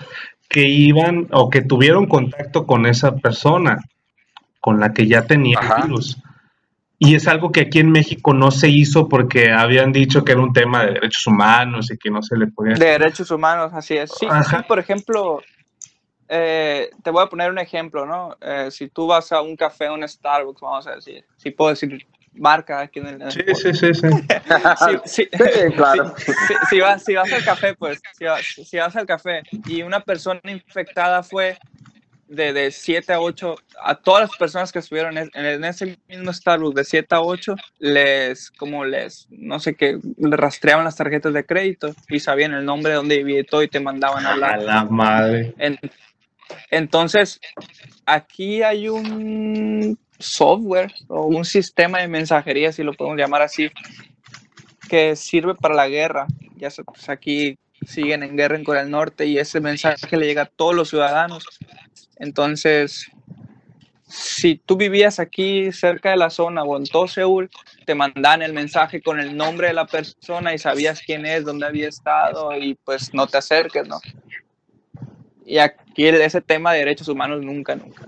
que 0.48 0.66
iban 0.66 1.28
o 1.32 1.50
que 1.50 1.60
tuvieron 1.60 2.06
contacto 2.06 2.66
con 2.66 2.86
esa 2.86 3.16
persona 3.16 3.78
con 4.60 4.80
la 4.80 4.92
que 4.92 5.06
ya 5.06 5.26
tenía 5.26 5.58
el 5.60 5.82
virus. 5.82 6.18
Y 6.98 7.14
es 7.14 7.28
algo 7.28 7.52
que 7.52 7.62
aquí 7.62 7.78
en 7.78 7.90
México 7.90 8.34
no 8.34 8.50
se 8.50 8.68
hizo 8.68 9.08
porque 9.08 9.52
habían 9.52 9.92
dicho 9.92 10.22
que 10.22 10.32
era 10.32 10.40
un 10.40 10.52
tema 10.52 10.84
de 10.84 10.94
derechos 10.94 11.26
humanos 11.26 11.90
y 11.90 11.96
que 11.96 12.10
no 12.10 12.22
se 12.22 12.36
le 12.36 12.46
podía... 12.48 12.74
De 12.74 12.84
derechos 12.84 13.30
humanos, 13.30 13.72
así 13.74 13.96
es. 13.96 14.10
Sí, 14.18 14.26
por 14.68 14.78
ejemplo, 14.78 15.40
eh, 16.32 16.90
te 17.02 17.10
voy 17.10 17.24
a 17.24 17.26
poner 17.26 17.50
un 17.50 17.58
ejemplo, 17.58 18.06
¿no? 18.06 18.36
Eh, 18.40 18.70
si 18.70 18.88
tú 18.88 19.08
vas 19.08 19.32
a 19.32 19.42
un 19.42 19.56
café, 19.56 19.90
un 19.90 20.06
Starbucks, 20.06 20.60
vamos 20.60 20.86
a 20.86 20.94
decir, 20.94 21.24
si 21.36 21.50
puedo 21.50 21.70
decir 21.70 22.06
marca 22.34 22.80
aquí 22.82 23.00
en 23.00 23.20
el... 23.20 23.32
Sí, 23.32 23.42
sí, 23.52 23.74
sí, 23.74 23.92
sí. 25.04 25.28
sí, 25.28 25.28
claro. 25.76 26.14
Si, 26.70 26.78
vas, 26.78 27.04
si 27.04 27.14
vas 27.14 27.32
al 27.32 27.44
café, 27.44 27.74
pues, 27.74 28.00
si 28.16 28.24
vas, 28.26 28.46
si 28.46 28.76
vas 28.76 28.94
al 28.94 29.06
café 29.06 29.42
y 29.66 29.82
una 29.82 29.98
persona 29.98 30.40
infectada 30.44 31.24
fue 31.24 31.58
de, 32.28 32.52
de 32.52 32.70
7 32.70 33.12
a 33.12 33.20
8, 33.20 33.56
a 33.82 33.96
todas 33.96 34.28
las 34.28 34.36
personas 34.38 34.70
que 34.70 34.78
estuvieron 34.78 35.18
en, 35.18 35.64
ese 35.64 35.98
mismo 36.08 36.32
Starbucks 36.32 36.76
de 36.76 36.84
7 36.84 37.12
a 37.16 37.22
8, 37.22 37.56
les, 37.80 38.52
como 38.52 38.84
les, 38.84 39.26
no 39.30 39.58
sé 39.58 39.74
qué, 39.74 39.98
le 40.16 40.36
rastreaban 40.36 40.84
las 40.84 40.94
tarjetas 40.94 41.32
de 41.32 41.44
crédito 41.44 41.92
y 42.08 42.20
sabían 42.20 42.54
el 42.54 42.64
nombre 42.64 42.90
de 42.90 42.96
donde 42.98 43.16
vivía 43.16 43.40
y 43.40 43.44
todo 43.44 43.64
y 43.64 43.68
te 43.68 43.80
mandaban 43.80 44.24
a 44.24 44.32
hablar. 44.34 44.60
A 44.60 44.62
la 44.62 44.84
madre. 44.84 45.54
Entonces, 46.70 47.40
aquí 48.06 48.62
hay 48.62 48.88
un 48.88 49.98
software 50.18 50.92
o 51.08 51.26
un 51.26 51.44
sistema 51.44 51.98
de 51.98 52.08
mensajería, 52.08 52.72
si 52.72 52.82
lo 52.82 52.92
podemos 52.92 53.18
llamar 53.18 53.42
así, 53.42 53.70
que 54.88 55.16
sirve 55.16 55.54
para 55.54 55.74
la 55.74 55.88
guerra. 55.88 56.26
Ya 56.56 56.68
pues 56.84 57.08
aquí 57.08 57.58
siguen 57.86 58.22
en 58.22 58.36
guerra 58.36 58.56
en 58.56 58.64
Corea 58.64 58.82
del 58.82 58.90
Norte 58.90 59.26
y 59.26 59.38
ese 59.38 59.60
mensaje 59.60 60.16
le 60.16 60.26
llega 60.26 60.42
a 60.42 60.46
todos 60.46 60.74
los 60.74 60.90
ciudadanos 60.90 61.46
entonces, 62.20 63.10
si 64.06 64.56
tú 64.56 64.76
vivías 64.76 65.18
aquí 65.18 65.72
cerca 65.72 66.10
de 66.10 66.18
la 66.18 66.28
zona 66.28 66.62
o 66.62 66.76
en 66.76 66.84
todo 66.84 67.08
Seúl, 67.08 67.50
te 67.86 67.94
mandan 67.94 68.42
el 68.42 68.52
mensaje 68.52 69.00
con 69.00 69.18
el 69.18 69.34
nombre 69.34 69.68
de 69.68 69.72
la 69.72 69.86
persona 69.86 70.52
y 70.52 70.58
sabías 70.58 71.00
quién 71.00 71.24
es, 71.24 71.46
dónde 71.46 71.66
había 71.66 71.88
estado 71.88 72.54
y 72.54 72.74
pues 72.84 73.14
no 73.14 73.26
te 73.26 73.38
acerques, 73.38 73.88
¿no? 73.88 74.00
Y 75.50 75.58
aquí 75.58 76.06
ese 76.06 76.40
tema 76.40 76.72
de 76.72 76.78
derechos 76.78 77.08
humanos 77.08 77.42
nunca, 77.42 77.74
nunca, 77.74 78.06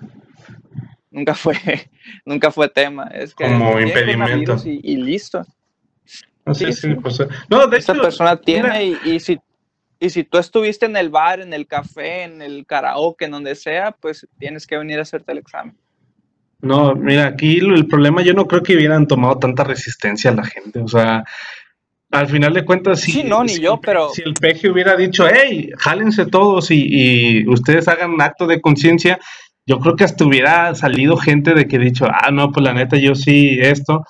nunca 1.11 1.35
fue, 1.35 1.57
nunca 2.25 2.53
fue 2.53 2.69
tema. 2.69 3.09
Es 3.13 3.35
que 3.35 3.45
como 3.45 3.81
impedimento. 3.81 4.57
Y, 4.65 4.97
listo. 4.97 5.45
No, 6.47 6.55
sí, 6.55 6.73
sí, 6.73 6.95
pues, 6.95 7.19
no, 7.51 7.67
de 7.67 7.79
Esa 7.79 7.95
persona 7.95 8.41
tiene 8.41 8.85
y, 8.85 8.99
y 9.05 9.21
si 9.21 9.41
y 9.99 10.11
si 10.11 10.25
tú 10.25 10.39
estuviste 10.39 10.87
en 10.87 10.97
el 10.97 11.11
bar, 11.11 11.41
en 11.41 11.53
el 11.53 11.67
café, 11.67 12.25
en 12.25 12.43
el 12.43 12.65
karaoke, 12.65 13.25
en 13.25 13.33
donde 13.33 13.55
sea, 13.57 13.93
pues 13.93 14.27
tienes 14.39 14.67
que 14.67 14.77
venir 14.77 14.99
a 14.99 15.03
hacerte 15.03 15.31
el 15.33 15.39
examen. 15.39 15.77
No, 16.61 16.95
mira, 16.95 17.27
aquí 17.27 17.59
el 17.59 17.87
problema 17.87 18.23
yo 18.23 18.35
no 18.35 18.47
creo 18.47 18.63
que 18.63 18.77
hubieran 18.77 19.09
tomado 19.09 19.39
tanta 19.39 19.65
resistencia 19.65 20.31
a 20.31 20.35
la 20.35 20.45
gente. 20.45 20.81
O 20.81 20.89
sea, 20.89 21.25
al 22.13 22.29
final 22.29 22.55
de 22.55 22.65
cuentas, 22.65 23.01
sí. 23.01 23.13
Sí, 23.13 23.25
no, 23.25 23.43
ni 23.43 23.59
yo, 23.59 23.81
pero. 23.81 24.11
Si 24.11 24.23
el 24.23 24.35
peje 24.35 24.71
hubiera 24.71 24.97
dicho, 24.97 25.27
hey, 25.27 25.71
jálense 25.77 26.27
todos 26.27 26.71
y, 26.71 26.87
y 26.89 27.49
ustedes 27.49 27.89
hagan 27.89 28.13
un 28.13 28.23
acto 28.23 28.47
de 28.47 28.61
conciencia, 28.61 29.19
yo 29.67 29.79
creo 29.79 29.97
que 29.97 30.05
hasta 30.05 30.25
hubiera 30.25 30.75
salido 30.75 31.17
gente 31.17 31.55
de 31.55 31.67
que 31.67 31.79
dicho, 31.79 32.07
ah, 32.07 32.31
no, 32.31 32.51
pues 32.51 32.65
la 32.65 32.75
neta, 32.75 32.97
yo 32.97 33.15
sí, 33.15 33.59
esto. 33.61 34.05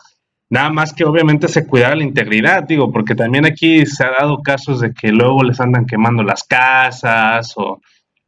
Nada 0.51 0.71
más 0.71 0.93
que 0.93 1.05
obviamente 1.05 1.49
se 1.49 1.67
cuidara 1.67 1.97
la 1.97 2.05
integridad, 2.05 2.65
digo, 2.65 2.93
porque 2.93 3.15
también 3.15 3.47
aquí 3.47 3.87
se 3.87 4.05
ha 4.05 4.11
dado 4.19 4.43
casos 4.43 4.81
de 4.81 4.93
que 4.93 5.09
luego 5.11 5.43
les 5.43 5.61
andan 5.61 5.87
quemando 5.87 6.23
las 6.23 6.45
casas 6.45 7.55
o 7.57 7.81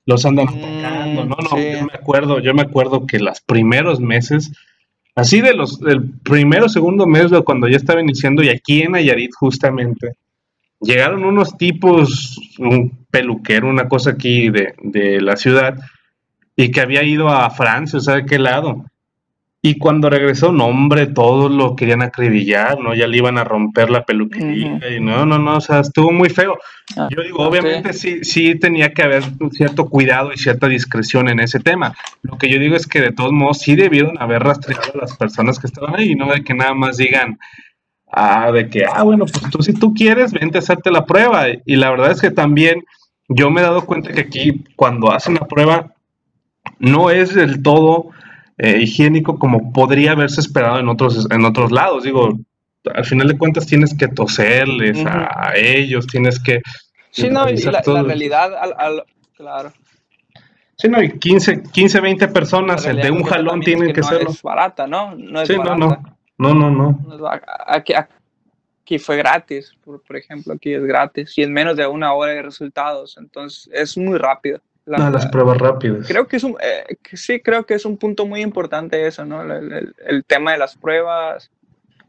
los 0.06 0.24
andan 0.24 0.46
mm, 0.46 0.64
atacando. 0.64 1.24
No, 1.26 1.36
no, 1.36 1.58
yo 1.58 1.84
me 1.84 1.92
acuerdo, 1.92 2.38
yo 2.40 2.54
me 2.54 2.62
acuerdo 2.62 3.06
que 3.06 3.18
los 3.18 3.40
primeros 3.40 4.00
meses, 4.00 4.52
así 5.14 5.40
de 5.40 5.54
los, 5.54 5.78
del 5.80 6.02
primero, 6.22 6.68
segundo 6.68 7.06
mes 7.06 7.30
de 7.30 7.42
cuando 7.42 7.68
ya 7.68 7.76
estaba 7.76 8.00
iniciando, 8.00 8.42
y 8.42 8.48
aquí 8.48 8.82
en 8.82 8.92
Nayarit 8.92 9.32
justamente, 9.34 10.16
llegaron 10.80 11.24
unos 11.24 11.56
tipos, 11.56 12.38
un 12.58 13.06
peluquero, 13.10 13.68
una 13.68 13.88
cosa 13.88 14.10
aquí 14.10 14.50
de, 14.50 14.74
de 14.82 15.20
la 15.20 15.36
ciudad, 15.36 15.78
y 16.56 16.70
que 16.70 16.80
había 16.80 17.02
ido 17.02 17.28
a 17.28 17.50
Francia, 17.50 17.98
¿de 18.14 18.26
qué 18.26 18.38
lado? 18.38 18.84
Y 19.66 19.78
cuando 19.78 20.10
regresó, 20.10 20.52
no, 20.52 20.66
hombre, 20.66 21.06
todos 21.06 21.50
lo 21.50 21.74
querían 21.74 22.02
acribillar, 22.02 22.78
¿no? 22.78 22.94
Ya 22.94 23.06
le 23.06 23.16
iban 23.16 23.38
a 23.38 23.44
romper 23.44 23.88
la 23.88 24.04
peluquería 24.04 24.78
y 24.94 25.00
no, 25.00 25.24
no, 25.24 25.38
no, 25.38 25.56
o 25.56 25.60
sea, 25.62 25.80
estuvo 25.80 26.12
muy 26.12 26.28
feo. 26.28 26.58
Ah, 26.98 27.08
Yo 27.10 27.22
digo, 27.22 27.38
obviamente 27.38 27.94
sí, 27.94 28.22
sí 28.24 28.56
tenía 28.56 28.92
que 28.92 29.02
haber 29.02 29.22
un 29.40 29.50
cierto 29.52 29.88
cuidado 29.88 30.34
y 30.34 30.36
cierta 30.36 30.68
discreción 30.68 31.30
en 31.30 31.40
ese 31.40 31.60
tema. 31.60 31.94
Lo 32.20 32.36
que 32.36 32.50
yo 32.50 32.58
digo 32.58 32.76
es 32.76 32.86
que 32.86 33.00
de 33.00 33.12
todos 33.12 33.32
modos 33.32 33.60
sí 33.60 33.74
debieron 33.74 34.20
haber 34.20 34.42
rastreado 34.42 34.92
a 34.96 34.98
las 34.98 35.16
personas 35.16 35.58
que 35.58 35.68
estaban 35.68 35.96
ahí, 35.96 36.14
no 36.14 36.30
de 36.30 36.44
que 36.44 36.52
nada 36.52 36.74
más 36.74 36.98
digan, 36.98 37.38
ah, 38.12 38.52
de 38.52 38.68
que, 38.68 38.84
ah, 38.84 39.02
bueno, 39.02 39.24
pues 39.24 39.50
tú 39.50 39.62
si 39.62 39.72
tú 39.72 39.94
quieres, 39.94 40.34
vente 40.34 40.58
a 40.58 40.60
hacerte 40.60 40.90
la 40.90 41.06
prueba. 41.06 41.46
Y 41.64 41.76
la 41.76 41.90
verdad 41.90 42.10
es 42.10 42.20
que 42.20 42.30
también 42.30 42.84
yo 43.30 43.50
me 43.50 43.62
he 43.62 43.64
dado 43.64 43.86
cuenta 43.86 44.12
que 44.12 44.20
aquí 44.20 44.62
cuando 44.76 45.10
hacen 45.10 45.36
la 45.36 45.46
prueba 45.46 45.94
no 46.78 47.08
es 47.08 47.34
del 47.34 47.62
todo 47.62 48.10
eh, 48.58 48.78
higiénico 48.80 49.38
como 49.38 49.72
podría 49.72 50.12
haberse 50.12 50.40
esperado 50.40 50.78
en 50.78 50.88
otros, 50.88 51.26
en 51.30 51.44
otros 51.44 51.72
lados. 51.72 52.04
Digo, 52.04 52.38
al 52.92 53.04
final 53.04 53.28
de 53.28 53.38
cuentas 53.38 53.66
tienes 53.66 53.96
que 53.96 54.08
toserles 54.08 55.04
a 55.06 55.52
ellos, 55.56 56.06
tienes 56.06 56.38
que... 56.38 56.62
Sí, 57.10 57.30
no, 57.30 57.48
y 57.48 57.56
la, 57.56 57.80
realidad, 57.82 58.52
al, 58.54 59.04
claro. 59.36 59.72
Sí, 60.76 60.88
no, 60.88 61.02
y 61.02 61.18
15, 61.18 61.62
15 61.62 62.00
20 62.00 62.28
personas 62.28 62.84
de 62.84 63.10
un 63.10 63.22
jalón 63.22 63.60
tienen 63.60 63.92
que, 63.92 64.02
ser... 64.02 64.24
No 64.24 64.30
es 64.30 64.42
barata, 64.42 64.86
¿no? 64.86 65.14
No 65.14 65.40
es 65.40 65.48
sí, 65.48 65.56
barata. 65.56 65.76
no, 65.76 65.88
no, 66.38 66.54
no, 66.54 66.70
no, 66.70 67.06
no. 67.06 67.30
Aquí, 67.66 67.92
aquí 67.92 68.98
fue 68.98 69.16
gratis, 69.16 69.72
por, 69.84 70.02
por, 70.02 70.16
ejemplo, 70.16 70.52
aquí 70.52 70.74
es 70.74 70.84
gratis 70.84 71.38
y 71.38 71.42
en 71.42 71.52
menos 71.52 71.76
de 71.76 71.86
una 71.86 72.12
hora 72.12 72.32
de 72.32 72.42
resultados, 72.42 73.16
entonces 73.18 73.70
es 73.72 73.96
muy 73.96 74.18
rápido 74.18 74.60
las 74.86 75.26
pruebas 75.26 75.58
rápidas. 75.58 76.06
Creo 76.06 76.26
que 76.26 76.36
es 76.36 76.44
un, 76.44 76.56
eh, 76.60 76.96
sí, 77.14 77.40
creo 77.40 77.64
que 77.64 77.74
es 77.74 77.84
un 77.84 77.96
punto 77.96 78.26
muy 78.26 78.42
importante 78.42 79.06
eso, 79.06 79.24
¿no? 79.24 79.42
El, 79.42 80.24
tema 80.26 80.52
de 80.52 80.58
las 80.58 80.76
pruebas, 80.76 81.50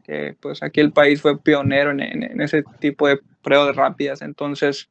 que 0.04 0.36
pues 0.40 0.62
aquí 0.62 0.80
el 0.80 0.92
país 0.92 1.20
fue 1.20 1.38
pionero 1.38 1.90
en, 1.90 2.40
ese 2.40 2.62
tipo 2.78 3.08
de 3.08 3.18
pruebas 3.42 3.74
rápidas, 3.74 4.22
entonces 4.22 4.88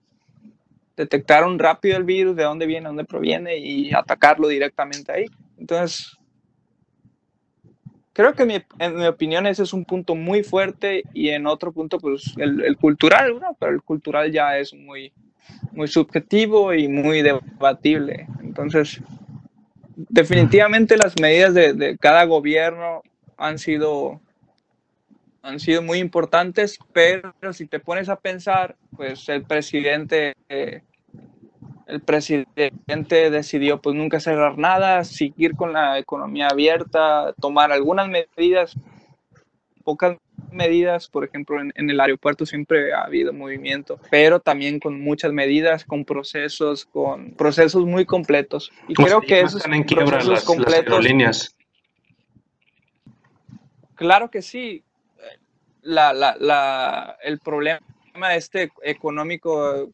detectaron 0.98 1.60
rápido 1.60 1.98
el 1.98 2.04
virus, 2.04 2.36
de 2.36 2.44
dónde 2.44 2.66
viene, 2.66 2.88
dónde 2.88 3.06
proviene 3.06 3.58
y 3.58 3.94
atacarlo 3.94 4.48
directamente 4.48 5.12
ahí. 5.12 5.26
Entonces, 5.58 6.18
creo 8.14 8.34
que 8.34 8.64
en 8.80 8.96
mi 8.96 9.06
opinión 9.06 9.46
ese 9.46 9.64
es 9.64 9.74
un 9.74 9.84
punto 9.84 10.16
muy 10.16 10.42
fuerte 10.44 11.04
y 11.14 11.30
en 11.30 11.48
otro 11.48 11.74
punto, 11.74 12.00
pues 12.00 12.34
el, 12.38 12.64
el 12.64 12.78
cultural, 12.78 13.40
¿no? 13.40 13.56
Pero 13.60 13.74
el 13.74 13.82
cultural 13.84 14.32
ya 14.32 14.58
es 14.58 14.74
muy, 14.74 15.12
muy 15.72 15.88
subjetivo 15.88 16.74
y 16.74 16.88
muy 16.88 17.22
debatible. 17.22 18.28
Entonces, 18.42 19.02
definitivamente 19.96 20.98
las 20.98 21.20
medidas 21.20 21.54
de, 21.54 21.98
cada 22.00 22.26
gobierno 22.26 23.02
han 23.38 23.58
sido, 23.60 24.22
han 25.42 25.60
sido 25.60 25.82
muy 25.82 26.00
importantes, 26.00 26.80
pero 26.94 27.34
si 27.54 27.68
te 27.68 27.80
pones 27.80 28.10
a 28.10 28.16
pensar, 28.16 28.76
pues 28.96 29.28
el 29.30 29.44
presidente, 29.44 30.36
el 30.48 32.02
presidente 32.02 33.30
decidió 33.30 33.82
pues 33.82 33.96
nunca 33.96 34.20
cerrar 34.20 34.58
nada, 34.58 35.04
seguir 35.04 35.56
con 35.56 35.74
la 35.74 36.00
economía 36.00 36.48
abierta, 36.48 37.34
tomar 37.40 37.72
algunas 37.72 38.10
medidas, 38.10 38.76
pocas 39.84 40.18
medidas, 40.52 41.08
por 41.08 41.24
ejemplo, 41.24 41.60
en, 41.60 41.90
el 41.90 42.00
aeropuerto 42.00 42.46
siempre 42.46 42.94
ha 42.94 43.04
habido 43.04 43.34
movimiento, 43.34 44.00
pero 44.10 44.40
también 44.40 44.80
con 44.80 45.00
muchas 45.00 45.32
medidas, 45.32 45.86
con 45.86 46.06
procesos, 46.06 46.86
con 46.86 47.32
procesos 47.32 47.86
muy 47.86 48.06
completos. 48.06 48.72
Y 48.88 48.94
creo 48.94 49.22
que 49.22 49.42
esos 49.42 49.58
están 49.58 49.74
en 49.74 49.84
quiebra 49.84 50.24
las, 50.24 50.48
aerolíneas. 50.50 51.56
Claro 53.96 54.30
que 54.30 54.42
sí. 54.42 54.84
La, 55.82 56.14
la, 56.14 56.36
la, 56.40 57.18
el 57.24 57.40
problema 57.40 57.80
este 58.36 58.72
económico 58.82 59.92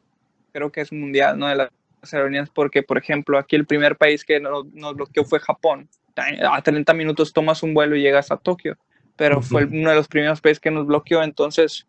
creo 0.53 0.71
que 0.71 0.81
es 0.81 0.91
mundial, 0.93 1.37
¿no? 1.37 1.47
De 1.47 1.55
las 1.55 1.69
aerolíneas, 2.13 2.49
porque, 2.49 2.81
por 2.81 2.97
ejemplo, 2.97 3.37
aquí 3.37 3.55
el 3.55 3.65
primer 3.65 3.97
país 3.97 4.23
que 4.23 4.39
nos, 4.39 4.65
nos 4.73 4.95
bloqueó 4.95 5.25
fue 5.25 5.39
Japón. 5.39 5.89
A 6.15 6.61
30 6.61 6.93
minutos 6.93 7.33
tomas 7.33 7.63
un 7.63 7.73
vuelo 7.73 7.95
y 7.95 8.01
llegas 8.01 8.31
a 8.31 8.37
Tokio 8.37 8.77
pero 9.21 9.39
fue 9.39 9.65
uno 9.65 9.91
de 9.91 9.95
los 9.95 10.07
primeros 10.07 10.41
países 10.41 10.59
que 10.59 10.71
nos 10.71 10.87
bloqueó. 10.87 11.21
Entonces, 11.21 11.85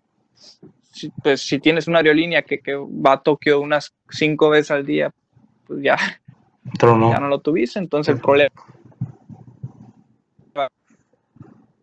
si, 0.91 1.09
pues 1.23 1.41
si 1.41 1.59
tienes 1.59 1.89
una 1.89 2.01
aerolínea 2.01 2.43
que, 2.43 2.59
que, 2.59 2.75
va 2.75 3.13
a 3.13 3.23
Tokio 3.23 3.59
unas 3.59 3.95
cinco 4.11 4.51
veces 4.51 4.71
al 4.71 4.85
día, 4.85 5.11
pues 5.67 5.83
ya, 5.83 5.97
ya 6.79 7.19
no 7.19 7.29
lo 7.29 7.39
tuviste. 7.41 7.79
Entonces, 7.79 8.17
el 8.17 8.21
problema 8.21 8.51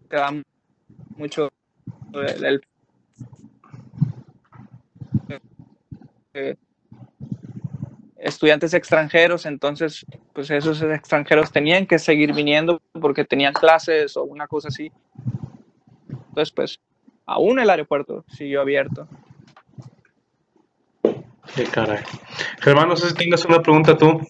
te 0.08 0.18
da 0.18 0.32
mucho 1.18 1.50
el, 2.14 2.62
estudiantes 8.18 8.76
extranjeros, 8.76 9.48
entonces 9.48 10.06
pues 10.34 10.52
esos 10.52 10.80
extranjeros 10.84 11.52
tenían 11.52 11.88
que 11.88 11.98
seguir 11.98 12.34
viniendo 12.34 12.80
porque 13.02 13.26
tenían 13.26 13.54
clases 13.54 14.16
o 14.16 14.26
una 14.26 14.48
cosa 14.48 14.68
así. 14.68 14.92
Entonces 16.40 16.56
pues 16.56 16.80
aún 17.26 17.60
el 17.60 17.70
aeropuerto 17.70 18.24
siguió 18.30 18.62
abierto. 18.62 19.10
Qué 21.54 21.66
caray. 21.66 22.02
Germán, 22.62 22.88
no 22.88 22.96
sé 22.96 23.10
si 23.10 23.16
tengas 23.16 23.44
una 23.44 23.62
pregunta 23.62 23.98
tú. 23.98 24.22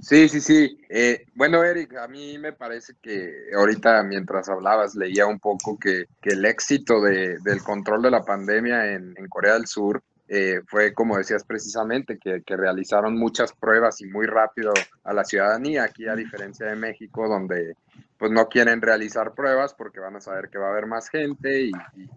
Sí, 0.00 0.28
sí, 0.28 0.40
sí. 0.40 0.80
Eh, 0.88 1.26
bueno, 1.34 1.64
Eric, 1.64 1.96
a 1.96 2.06
mí 2.06 2.38
me 2.38 2.52
parece 2.52 2.94
que 3.02 3.50
ahorita 3.56 4.04
mientras 4.04 4.48
hablabas 4.48 4.94
leía 4.94 5.26
un 5.26 5.40
poco 5.40 5.76
que, 5.76 6.04
el 6.22 6.44
éxito 6.44 7.00
de, 7.00 7.38
del 7.38 7.62
control 7.64 8.02
de 8.02 8.10
la 8.12 8.22
pandemia 8.24 8.92
en, 8.92 9.14
en 9.18 9.26
Corea 9.26 9.54
del 9.54 9.66
Sur 9.66 10.00
eh, 10.30 10.60
fue, 10.66 10.92
como 10.92 11.16
decías 11.16 11.42
precisamente, 11.44 12.18
que, 12.18 12.42
realizaron 12.46 13.18
muchas 13.18 13.52
pruebas 13.54 14.02
y 14.02 14.06
muy 14.06 14.26
rápido 14.26 14.74
a 15.04 15.14
la 15.14 15.24
ciudadanía, 15.24 15.84
aquí 15.84 16.06
a 16.06 16.14
diferencia 16.14 16.66
de 16.66 16.76
México, 16.76 17.26
donde 17.26 17.74
pues 18.18 18.32
no 18.32 18.48
quieren 18.48 18.82
realizar 18.82 19.32
pruebas 19.34 19.74
porque 19.74 20.00
van 20.00 20.16
a 20.16 20.20
saber 20.20 20.48
que 20.50 20.58
va 20.58 20.66
a 20.66 20.70
haber 20.70 20.86
más 20.86 21.08
gente 21.08 21.62
y, 21.62 21.72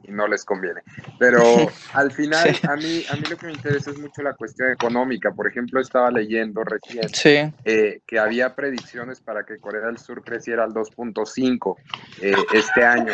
no 0.07 0.27
les 0.27 0.43
conviene. 0.43 0.81
Pero 1.19 1.41
al 1.93 2.11
final, 2.11 2.49
a, 2.67 2.75
mí, 2.75 3.03
a 3.09 3.15
mí 3.15 3.21
lo 3.29 3.37
que 3.37 3.45
me 3.45 3.53
interesa 3.53 3.91
es 3.91 3.99
mucho 3.99 4.21
la 4.21 4.33
cuestión 4.33 4.71
económica. 4.71 5.31
Por 5.31 5.47
ejemplo, 5.47 5.79
estaba 5.79 6.11
leyendo 6.11 6.63
recién 6.63 7.53
eh, 7.63 8.01
que 8.05 8.19
había 8.19 8.55
predicciones 8.55 9.21
para 9.21 9.45
que 9.45 9.57
Corea 9.57 9.85
del 9.85 9.97
Sur 9.97 10.23
creciera 10.23 10.63
al 10.63 10.71
2.5 10.71 11.75
eh, 12.21 12.35
este 12.53 12.83
año. 12.83 13.13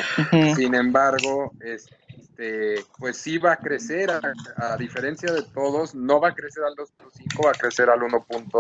Sin 0.56 0.74
embargo, 0.74 1.52
este 1.62 1.96
pues 3.00 3.18
sí 3.18 3.40
va 3.40 3.54
a 3.54 3.58
crecer, 3.58 4.12
a, 4.12 4.78
diferencia 4.78 5.32
de 5.32 5.42
todos, 5.42 5.96
no 5.96 6.20
va 6.20 6.30
a 6.30 6.36
crecer 6.36 6.64
al 6.64 6.76
2.5, 6.76 7.46
va 7.46 7.50
a 7.50 7.54
crecer 7.54 7.90
al 7.90 8.00
1.4, 8.00 8.54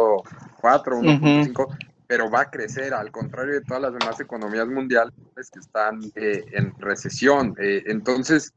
1.5, 0.61 1.77
pero 2.07 2.29
va 2.29 2.41
a 2.41 2.49
crecer, 2.49 2.93
al 2.93 3.11
contrario 3.11 3.53
de 3.53 3.61
todas 3.61 3.81
las 3.81 3.93
demás 3.93 4.19
economías 4.19 4.67
mundiales 4.67 5.13
que 5.51 5.59
están 5.59 5.99
eh, 6.15 6.45
en 6.53 6.73
recesión. 6.79 7.55
Eh, 7.59 7.83
entonces, 7.87 8.53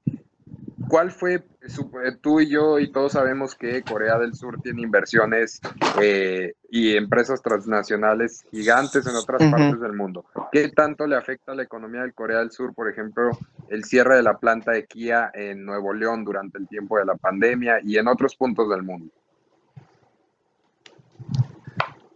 ¿cuál 0.88 1.10
fue, 1.10 1.34
eh, 1.34 2.16
tú 2.20 2.40
y 2.40 2.48
yo 2.48 2.78
y 2.78 2.90
todos 2.90 3.12
sabemos 3.12 3.54
que 3.54 3.82
Corea 3.82 4.18
del 4.18 4.34
Sur 4.34 4.60
tiene 4.62 4.82
inversiones 4.82 5.60
eh, 6.00 6.54
y 6.68 6.96
empresas 6.96 7.42
transnacionales 7.42 8.44
gigantes 8.50 9.06
en 9.06 9.16
otras 9.16 9.50
partes 9.50 9.80
del 9.80 9.92
mundo? 9.92 10.24
¿Qué 10.52 10.68
tanto 10.68 11.06
le 11.06 11.16
afecta 11.16 11.52
a 11.52 11.54
la 11.54 11.62
economía 11.62 12.02
de 12.02 12.12
Corea 12.12 12.38
del 12.38 12.50
Sur, 12.50 12.74
por 12.74 12.88
ejemplo, 12.88 13.30
el 13.68 13.84
cierre 13.84 14.16
de 14.16 14.22
la 14.22 14.38
planta 14.38 14.72
de 14.72 14.84
Kia 14.86 15.30
en 15.34 15.64
Nuevo 15.64 15.92
León 15.92 16.24
durante 16.24 16.58
el 16.58 16.68
tiempo 16.68 16.98
de 16.98 17.04
la 17.04 17.14
pandemia 17.14 17.80
y 17.82 17.96
en 17.96 18.08
otros 18.08 18.36
puntos 18.36 18.68
del 18.68 18.82
mundo? 18.82 19.12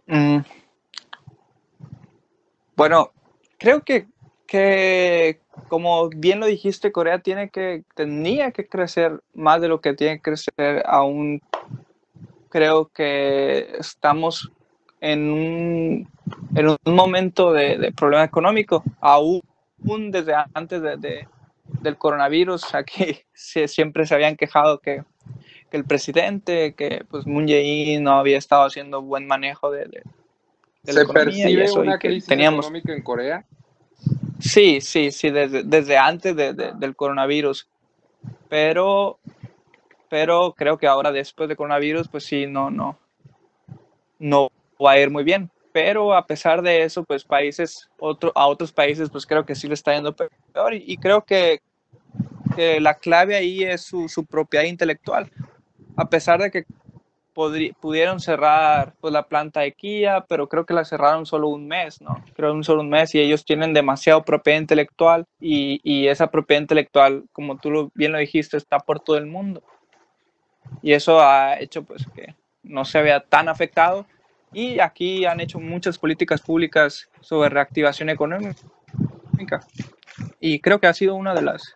Mm. 0.07 0.37
Bueno, 2.75 3.11
creo 3.57 3.83
que, 3.83 4.07
que 4.47 5.39
como 5.69 6.09
bien 6.09 6.39
lo 6.39 6.45
dijiste, 6.45 6.91
Corea 6.91 7.19
tiene 7.19 7.49
que, 7.49 7.83
tenía 7.95 8.51
que 8.51 8.67
crecer 8.67 9.21
más 9.33 9.61
de 9.61 9.69
lo 9.69 9.79
que 9.81 9.93
tiene 9.93 10.17
que 10.17 10.21
crecer. 10.21 10.83
Aún 10.85 11.41
creo 12.49 12.89
que 12.89 13.75
estamos 13.79 14.51
en 14.99 15.29
un, 15.29 16.09
en 16.55 16.67
un 16.67 16.95
momento 16.95 17.53
de, 17.53 17.93
problema 17.95 18.23
económico, 18.23 18.83
aún 18.99 19.41
desde 20.11 20.33
antes 20.53 20.81
de, 20.81 21.27
del 21.81 21.97
coronavirus. 21.97 22.75
Aquí 22.75 23.19
siempre 23.33 24.05
se 24.05 24.15
habían 24.15 24.35
quejado 24.35 24.79
que, 24.79 25.03
que, 25.69 25.77
el 25.77 25.85
presidente, 25.85 26.73
que 26.75 27.05
pues 27.09 27.25
Moon 27.25 27.47
Jae-in 27.47 28.03
no 28.03 28.13
había 28.13 28.37
estado 28.37 28.65
haciendo 28.65 29.01
buen 29.01 29.27
manejo 29.27 29.71
de, 29.71 30.03
de, 30.85 30.93
¿Se 30.93 31.03
la 31.05 31.13
percibe 31.13 31.71
una 31.71 31.97
crisis 31.97 32.27
teníamos, 32.27 32.65
económica 32.65 32.93
en 32.93 33.01
Corea? 33.01 33.45
Sí, 34.39 34.81
sí, 34.81 35.11
sí, 35.11 35.29
desde, 35.29 35.63
desde 35.63 35.97
antes 35.97 36.35
del 36.35 36.95
coronavirus. 36.95 37.67
Pero, 38.49 39.19
pero 40.09 40.53
creo 40.55 40.77
que 40.77 40.87
ahora 40.87 41.11
después 41.11 41.47
del 41.47 41.57
coronavirus, 41.57 42.07
pues 42.07 42.25
sí, 42.25 42.45
no, 42.45 42.69
no, 42.69 42.97
no 44.19 44.49
va 44.83 44.91
a 44.91 44.99
ir 44.99 45.09
muy 45.09 45.23
bien. 45.23 45.49
Pero 45.71 46.13
a 46.13 46.25
pesar 46.25 46.61
de 46.61 46.83
eso, 46.83 47.03
pues 47.03 47.23
países, 47.23 47.89
otro, 47.99 48.31
a 48.35 48.47
otros 48.47 48.71
países, 48.71 49.09
pues 49.09 49.25
creo 49.25 49.45
que 49.45 49.55
sí 49.55 49.67
le 49.67 49.73
está 49.73 49.93
yendo 49.93 50.15
peor. 50.15 50.73
Y, 50.73 50.95
creo 50.97 51.25
que, 51.25 51.59
que, 52.55 52.79
la 52.79 52.93
clave 52.93 53.35
ahí 53.35 53.63
es 53.63 53.81
su, 53.81 54.07
su 54.07 54.25
propiedad 54.25 54.65
intelectual. 54.65 55.29
A 55.97 56.09
pesar 56.09 56.41
de 56.41 56.51
que 56.51 56.65
pudieron 57.35 58.19
cerrar 58.19 58.93
pues, 58.99 59.13
la 59.13 59.27
planta 59.27 59.61
de 59.61 59.73
Kia, 59.73 60.25
pero 60.27 60.49
creo 60.49 60.65
que 60.65 60.73
la 60.73 60.85
cerraron 60.85 61.25
solo 61.25 61.49
un 61.49 61.67
mes, 61.67 62.01
¿no? 62.01 62.23
Creo 62.35 62.53
un 62.53 62.63
solo 62.63 62.81
un 62.81 62.89
mes 62.89 63.13
y 63.13 63.19
ellos 63.19 63.45
tienen 63.45 63.73
demasiado 63.73 64.23
propiedad 64.23 64.59
intelectual 64.59 65.25
y, 65.39 65.79
y 65.83 66.07
esa 66.07 66.27
propiedad 66.27 66.61
intelectual, 66.61 67.25
como 67.31 67.57
tú 67.57 67.91
bien 67.93 68.11
lo 68.13 68.17
dijiste, 68.17 68.57
está 68.57 68.79
por 68.79 68.99
todo 68.99 69.17
el 69.17 69.25
mundo. 69.25 69.61
Y 70.81 70.93
eso 70.93 71.21
ha 71.21 71.59
hecho 71.59 71.83
pues 71.83 72.07
que 72.15 72.33
no 72.63 72.85
se 72.85 73.01
vea 73.01 73.19
tan 73.19 73.49
afectado 73.49 74.05
y 74.51 74.79
aquí 74.79 75.25
han 75.25 75.41
hecho 75.41 75.59
muchas 75.59 75.97
políticas 75.97 76.41
públicas 76.41 77.09
sobre 77.19 77.49
reactivación 77.49 78.09
económica 78.09 78.55
y 80.39 80.59
creo 80.59 80.79
que 80.79 80.87
ha 80.87 80.93
sido 80.93 81.15
una 81.15 81.33
de 81.33 81.41
las 81.41 81.75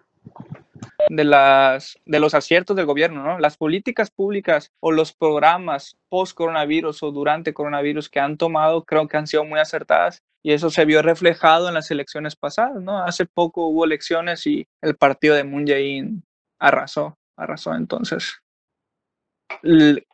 de, 1.10 1.24
las, 1.24 2.00
de 2.06 2.20
los 2.20 2.34
aciertos 2.34 2.76
del 2.76 2.86
gobierno, 2.86 3.24
¿no? 3.24 3.40
Las 3.40 3.58
políticas 3.58 4.12
públicas 4.12 4.72
o 4.80 4.92
los 4.92 5.12
programas 5.14 5.98
post-coronavirus 6.08 7.04
o 7.04 7.12
durante 7.12 7.54
coronavirus 7.54 8.10
que 8.10 8.20
han 8.20 8.38
tomado 8.38 8.86
creo 8.86 9.08
que 9.08 9.18
han 9.18 9.28
sido 9.28 9.44
muy 9.44 9.60
acertadas 9.60 10.24
y 10.42 10.54
eso 10.54 10.70
se 10.70 10.86
vio 10.86 11.02
reflejado 11.02 11.68
en 11.68 11.74
las 11.74 11.92
elecciones 11.92 12.36
pasadas, 12.36 12.82
¿no? 12.82 13.04
Hace 13.04 13.26
poco 13.26 13.68
hubo 13.68 13.84
elecciones 13.84 14.46
y 14.48 14.68
el 14.82 14.96
partido 14.96 15.36
de 15.36 15.44
Moon 15.44 15.68
Jae-in 15.68 16.24
arrasó, 16.60 17.18
arrasó 17.36 17.76
entonces. 17.76 18.40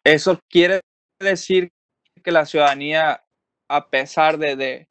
Eso 0.04 0.40
quiere 0.50 0.82
decir 1.20 1.70
que 2.24 2.32
la 2.32 2.46
ciudadanía, 2.46 3.22
a 3.70 3.90
pesar 3.90 4.38
de, 4.38 4.56
de, 4.56 4.88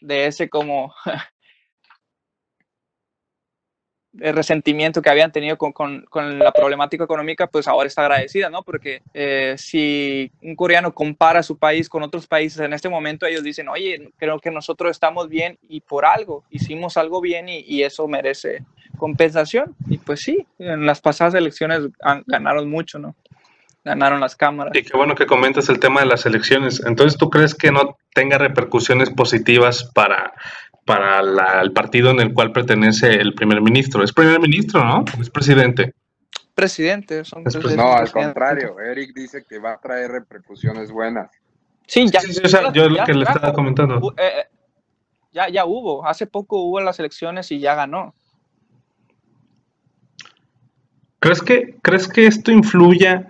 de 0.00 0.26
ese 0.26 0.48
como 0.48 0.94
el 4.20 4.34
resentimiento 4.34 5.02
que 5.02 5.10
habían 5.10 5.32
tenido 5.32 5.56
con, 5.56 5.72
con, 5.72 6.02
con, 6.08 6.38
la 6.38 6.52
problemática 6.52 7.04
económica, 7.04 7.46
pues 7.46 7.68
ahora 7.68 7.86
está 7.86 8.02
agradecida, 8.02 8.50
¿no? 8.50 8.62
Porque 8.62 9.02
eh, 9.14 9.54
si 9.58 10.30
un 10.42 10.56
coreano 10.56 10.94
compara 10.94 11.42
su 11.42 11.58
país 11.58 11.88
con 11.88 12.02
otros 12.02 12.26
países 12.26 12.60
en 12.60 12.72
este 12.72 12.88
momento, 12.88 13.26
ellos 13.26 13.42
dicen, 13.42 13.68
oye, 13.68 14.10
creo 14.16 14.38
que 14.38 14.50
nosotros 14.50 14.90
estamos 14.90 15.28
bien 15.28 15.58
y 15.68 15.80
por 15.80 16.04
algo, 16.04 16.44
hicimos 16.50 16.96
algo 16.96 17.20
bien 17.20 17.48
y, 17.48 17.60
y 17.60 17.82
eso 17.82 18.06
merece 18.08 18.64
compensación. 18.98 19.74
Y 19.88 19.96
pues 19.98 20.20
sí, 20.20 20.46
en 20.58 20.84
las 20.84 21.00
pasadas 21.00 21.34
elecciones 21.34 21.80
ganaron 22.26 22.68
mucho, 22.68 22.98
¿no? 22.98 23.16
Ganaron 23.84 24.20
las 24.20 24.36
cámaras. 24.36 24.76
Y 24.76 24.82
qué 24.82 24.94
bueno 24.96 25.14
que 25.14 25.24
comentas 25.24 25.70
el 25.70 25.78
tema 25.78 26.00
de 26.00 26.06
las 26.06 26.26
elecciones. 26.26 26.82
Entonces, 26.84 27.16
¿tú 27.16 27.30
crees 27.30 27.54
que 27.54 27.72
no 27.72 27.96
tenga 28.12 28.36
repercusiones 28.36 29.08
positivas 29.08 29.84
para 29.94 30.34
para 30.88 31.60
el 31.60 31.72
partido 31.72 32.10
en 32.12 32.20
el 32.20 32.32
cual 32.32 32.50
pertenece 32.50 33.12
el 33.12 33.34
primer 33.34 33.60
ministro. 33.60 34.02
Es 34.02 34.10
primer 34.10 34.40
ministro, 34.40 34.82
¿no? 34.82 35.04
Es 35.20 35.28
presidente. 35.28 35.92
Presidente, 36.54 37.26
son 37.26 37.44
No, 37.76 37.92
al 37.92 38.10
contrario, 38.10 38.80
Eric 38.80 39.14
dice 39.14 39.44
que 39.46 39.58
va 39.58 39.74
a 39.74 39.78
traer 39.78 40.10
repercusiones 40.10 40.90
buenas. 40.90 41.30
Sí, 41.86 42.06
ya. 42.10 42.20
yo 42.72 42.84
es 42.84 42.92
lo 42.92 43.04
que 43.04 43.12
le 43.12 43.24
estaba 43.24 43.52
comentando. 43.52 44.14
Eh, 44.16 44.22
eh, 44.22 44.44
ya, 45.30 45.50
ya 45.50 45.66
hubo, 45.66 46.06
hace 46.06 46.26
poco 46.26 46.62
hubo 46.62 46.80
las 46.80 46.98
elecciones 46.98 47.52
y 47.52 47.58
ya 47.58 47.74
ganó. 47.74 48.14
¿Crees 51.20 51.42
que, 51.42 51.76
¿crees 51.82 52.08
que 52.08 52.26
esto 52.26 52.50
influya 52.50 53.26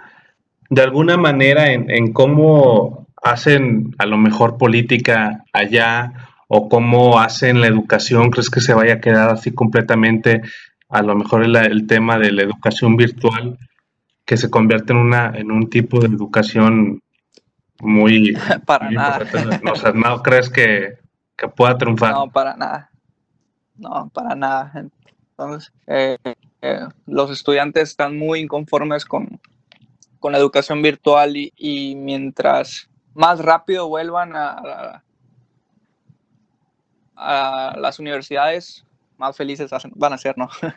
de 0.71 0.83
alguna 0.83 1.17
manera 1.17 1.73
en, 1.73 1.91
en 1.91 2.13
cómo 2.13 3.09
hacen 3.21 3.97
a 3.99 4.07
lo 4.07 4.17
mejor 4.17 4.59
política 4.59 5.45
allá 5.53 6.28
o 6.49 6.69
cómo 6.69 7.21
hacen 7.21 7.61
la 7.61 7.67
educación? 7.69 8.31
¿Crees 8.31 8.51
que 8.51 8.61
se 8.61 8.75
vaya 8.75 8.95
a 8.95 9.01
quedar 9.01 9.31
así 9.31 9.53
completamente? 9.53 10.43
A 10.89 11.03
lo 11.03 11.15
mejor 11.15 11.45
el, 11.45 11.55
el 11.57 11.87
tema 11.87 12.19
de 12.19 12.33
la 12.33 12.43
educación 12.43 12.97
virtual, 12.97 13.59
que 14.25 14.37
se 14.37 14.51
convierte 14.51 14.93
en, 14.93 14.99
una, 14.99 15.33
en 15.35 15.51
un 15.51 15.71
tipo 15.71 16.01
de 16.01 16.09
educación 16.09 17.03
muy... 17.81 18.35
para 18.67 18.91
nada. 18.91 19.21
No, 19.63 19.73
o 19.73 19.77
sea, 19.77 19.93
¿no 19.93 20.23
crees 20.23 20.51
que, 20.51 20.99
que, 21.37 21.49
pueda 21.49 21.77
triunfar? 21.79 22.13
No, 22.13 22.31
para 22.31 22.57
nada. 22.57 22.91
No, 23.77 24.11
para 24.13 24.35
nada. 24.35 24.73
Entonces, 25.31 25.73
eh, 25.87 26.19
eh, 26.63 26.81
los 27.07 27.31
estudiantes 27.31 27.91
están 27.91 28.19
muy 28.19 28.41
inconformes 28.41 29.05
con, 29.05 29.41
con 30.19 30.33
la 30.33 30.39
educación 30.39 30.83
virtual 30.83 31.37
y, 31.37 31.53
y, 31.57 31.95
mientras 31.95 32.91
más 33.15 33.39
rápido 33.39 33.89
vuelvan 33.89 34.35
a, 34.35 34.51
a 34.51 35.05
las 37.19 37.99
universidades, 37.99 38.85
más 39.17 39.37
felices 39.37 39.71
van 39.95 40.13
a 40.13 40.19
ser, 40.19 40.39
¿no? 40.39 40.49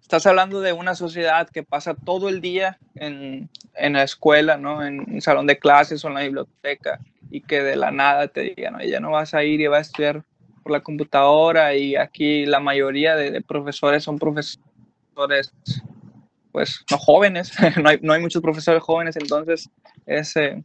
estás 0.00 0.26
hablando 0.26 0.60
de 0.60 0.72
una 0.72 0.94
sociedad 0.94 1.48
que 1.48 1.62
pasa 1.62 1.94
todo 1.94 2.28
el 2.28 2.40
día 2.40 2.78
en, 2.94 3.48
en 3.74 3.94
la 3.94 4.02
escuela, 4.02 4.56
¿no? 4.56 4.84
En 4.84 5.00
un 5.00 5.20
salón 5.20 5.46
de 5.46 5.58
clases 5.58 6.04
o 6.04 6.08
en 6.08 6.14
la 6.14 6.20
biblioteca 6.20 7.00
y 7.30 7.40
que 7.40 7.62
de 7.62 7.74
la 7.74 7.90
nada 7.90 8.28
te 8.28 8.42
digan, 8.42 8.74
no, 8.74 8.84
ya 8.84 9.00
no 9.00 9.10
vas 9.10 9.34
a 9.34 9.42
ir 9.42 9.60
y 9.60 9.66
vas 9.66 9.78
a 9.78 9.90
estudiar 9.90 10.24
por 10.62 10.72
la 10.72 10.80
computadora 10.80 11.74
y 11.74 11.96
aquí 11.96 12.46
la 12.46 12.60
mayoría 12.60 13.16
de, 13.16 13.40
profesores 13.42 14.04
son 14.04 14.18
profesores 14.18 14.60
pues 16.52 16.84
no 16.90 16.98
jóvenes, 16.98 17.52
no, 17.82 17.88
hay, 17.88 17.98
no, 18.00 18.12
hay, 18.12 18.20
muchos 18.20 18.40
profesores 18.40 18.82
jóvenes, 18.82 19.16
entonces 19.16 19.68
ese, 20.06 20.62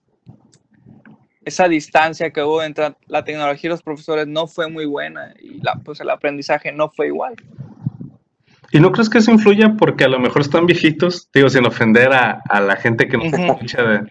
esa 1.50 1.68
distancia 1.68 2.32
que 2.32 2.42
hubo 2.42 2.64
entre 2.64 2.96
la 3.08 3.24
tecnología 3.24 3.68
y 3.68 3.72
los 3.72 3.84
profesores 3.84 4.28
no 4.28 4.48
fue 4.48 4.70
muy 4.70 4.86
buena 4.86 5.34
y 5.40 5.62
la, 5.62 5.76
pues 5.84 6.00
el 6.00 6.10
aprendizaje 6.10 6.72
no 6.72 6.90
fue 6.90 7.08
igual. 7.08 7.36
¿Y 8.72 8.80
no 8.80 8.92
crees 8.92 9.10
que 9.10 9.18
eso 9.18 9.32
influya 9.32 9.76
porque 9.78 10.06
a 10.06 10.10
lo 10.10 10.20
mejor 10.20 10.42
están 10.42 10.66
viejitos? 10.66 11.30
Digo, 11.34 11.50
sin 11.50 11.66
ofender 11.66 12.14
a, 12.14 12.42
a 12.48 12.62
la 12.62 12.76
gente 12.76 13.08
que 13.08 13.18
nos 13.18 13.34
escucha 13.34 13.84
de 13.84 14.02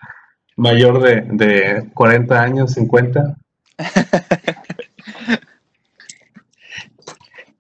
mayor 0.57 1.01
de, 1.01 1.23
de 1.31 1.89
40 1.95 2.43
años, 2.43 2.73
50. 2.73 3.37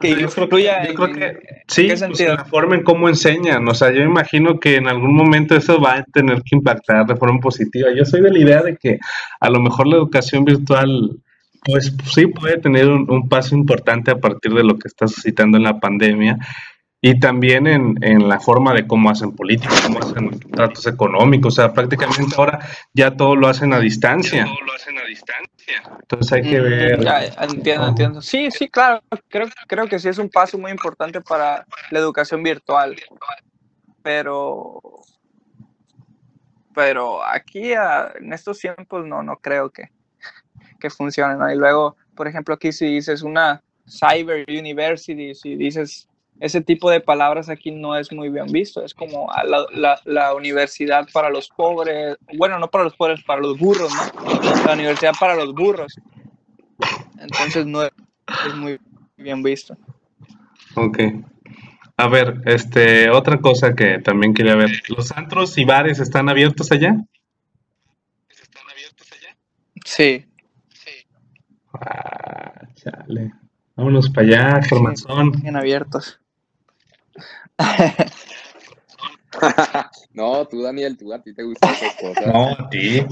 que 0.00 0.10
yo 0.20 0.28
creo, 0.28 0.48
que 0.48 1.38
sí, 1.66 1.88
pues, 1.88 2.20
la 2.20 2.44
forma 2.44 2.76
en 2.76 2.84
cómo 2.84 3.08
enseñan, 3.08 3.66
o 3.66 3.74
sea, 3.74 3.90
yo 3.92 4.02
imagino 4.02 4.60
que 4.60 4.76
en 4.76 4.86
algún 4.86 5.14
momento 5.14 5.56
eso 5.56 5.80
va 5.80 5.96
a 5.96 6.04
tener 6.04 6.42
que 6.42 6.56
impactar 6.56 7.06
de 7.06 7.16
forma 7.16 7.40
positiva. 7.40 7.88
Yo 7.96 8.04
soy 8.04 8.20
de 8.20 8.30
la 8.30 8.38
idea 8.38 8.62
de 8.62 8.76
que 8.76 8.98
a 9.40 9.50
lo 9.50 9.60
mejor 9.60 9.88
la 9.88 9.96
educación 9.96 10.44
virtual, 10.44 11.18
pues 11.64 11.94
sí 12.04 12.26
puede 12.28 12.58
tener 12.58 12.88
un 12.88 13.28
paso 13.28 13.56
importante 13.56 14.12
a 14.12 14.18
partir 14.18 14.52
de 14.54 14.62
lo 14.62 14.78
que 14.78 14.86
está 14.86 15.08
suscitando 15.08 15.56
en 15.56 15.64
la 15.64 15.80
pandemia 15.80 16.38
y 17.00 17.20
también 17.20 17.66
en, 17.68 17.96
en, 18.02 18.28
la 18.28 18.40
forma 18.40 18.74
de 18.74 18.86
cómo 18.86 19.10
hacen 19.10 19.30
política, 19.32 19.72
cómo 19.84 20.00
hacen 20.00 20.40
tratos 20.50 20.84
económicos. 20.86 21.54
O 21.54 21.56
sea, 21.56 21.72
prácticamente 21.72 22.34
ahora 22.36 22.58
ya 22.92 23.16
todo 23.16 23.36
lo 23.36 23.46
hacen 23.46 23.72
a 23.72 23.78
distancia. 23.78 24.44
todo 24.44 24.66
lo 24.66 24.72
hacen 24.72 24.98
a 24.98 25.04
distancia. 25.04 25.82
Entonces 26.00 26.32
hay 26.32 26.42
que 26.42 26.60
mm, 26.60 26.64
ver. 26.64 27.08
entiendo, 27.40 27.88
entiendo. 27.88 28.22
Sí, 28.22 28.50
sí, 28.50 28.68
claro. 28.68 29.00
Creo, 29.28 29.46
creo 29.68 29.86
que 29.86 30.00
sí 30.00 30.08
es 30.08 30.18
un 30.18 30.28
paso 30.28 30.58
muy 30.58 30.72
importante 30.72 31.20
para 31.20 31.64
la 31.90 31.98
educación 32.00 32.42
virtual. 32.42 32.96
Pero. 34.02 34.80
Pero 36.74 37.24
aquí 37.24 37.72
en 37.72 38.32
estos 38.32 38.58
tiempos 38.58 39.04
no, 39.06 39.22
no 39.22 39.36
creo 39.36 39.70
que, 39.70 39.90
que 40.80 40.90
funcione. 40.90 41.36
¿no? 41.36 41.50
Y 41.52 41.56
luego, 41.56 41.96
por 42.16 42.26
ejemplo, 42.26 42.54
aquí 42.54 42.72
si 42.72 42.86
dices 42.86 43.22
una 43.22 43.62
cyber 43.88 44.44
university, 44.48 45.34
si 45.34 45.56
dices 45.56 46.08
ese 46.40 46.60
tipo 46.60 46.90
de 46.90 47.00
palabras 47.00 47.48
aquí 47.48 47.70
no 47.70 47.96
es 47.96 48.12
muy 48.12 48.28
bien 48.28 48.46
visto. 48.46 48.84
Es 48.84 48.94
como 48.94 49.28
la, 49.44 49.66
la, 49.72 50.00
la, 50.04 50.34
universidad 50.34 51.06
para 51.12 51.30
los 51.30 51.48
pobres, 51.48 52.16
bueno, 52.36 52.58
no 52.58 52.70
para 52.70 52.84
los 52.84 52.94
pobres, 52.94 53.22
para 53.24 53.40
los 53.40 53.58
burros, 53.58 53.92
¿no? 53.92 54.64
La 54.66 54.74
universidad 54.74 55.12
para 55.18 55.34
los 55.34 55.52
burros. 55.52 55.94
Entonces 57.18 57.66
no 57.66 57.82
es, 57.82 57.92
muy 58.56 58.78
bien 59.16 59.42
visto. 59.42 59.76
Ok. 60.76 60.98
A 61.96 62.06
ver, 62.06 62.40
este, 62.44 63.10
otra 63.10 63.40
cosa 63.40 63.74
que 63.74 63.98
también 63.98 64.32
quería 64.32 64.54
ver. 64.54 64.70
¿Los 64.88 65.10
antros 65.10 65.58
y 65.58 65.64
bares 65.64 65.98
están 65.98 66.28
abiertos 66.28 66.70
allá? 66.70 66.96
¿Están 68.28 68.70
abiertos 68.70 69.10
allá? 69.12 69.36
Sí. 69.84 70.24
Sí. 70.72 70.90
Ah, 71.74 72.68
chale. 72.74 73.32
Vámonos 73.74 74.08
para 74.10 74.26
allá, 74.26 74.62
Germán. 74.62 74.94
bien 75.42 75.56
abiertos. 75.56 76.20
no, 80.12 80.46
tú, 80.46 80.62
Daniel, 80.62 80.96
tú 80.96 81.12
a 81.12 81.20
ti 81.20 81.34
te 81.34 81.42
gustan 81.42 81.74
esas 81.74 81.96
cosas. 81.96 82.26
No, 82.26 82.52
a 82.52 82.68
ti. 82.68 83.04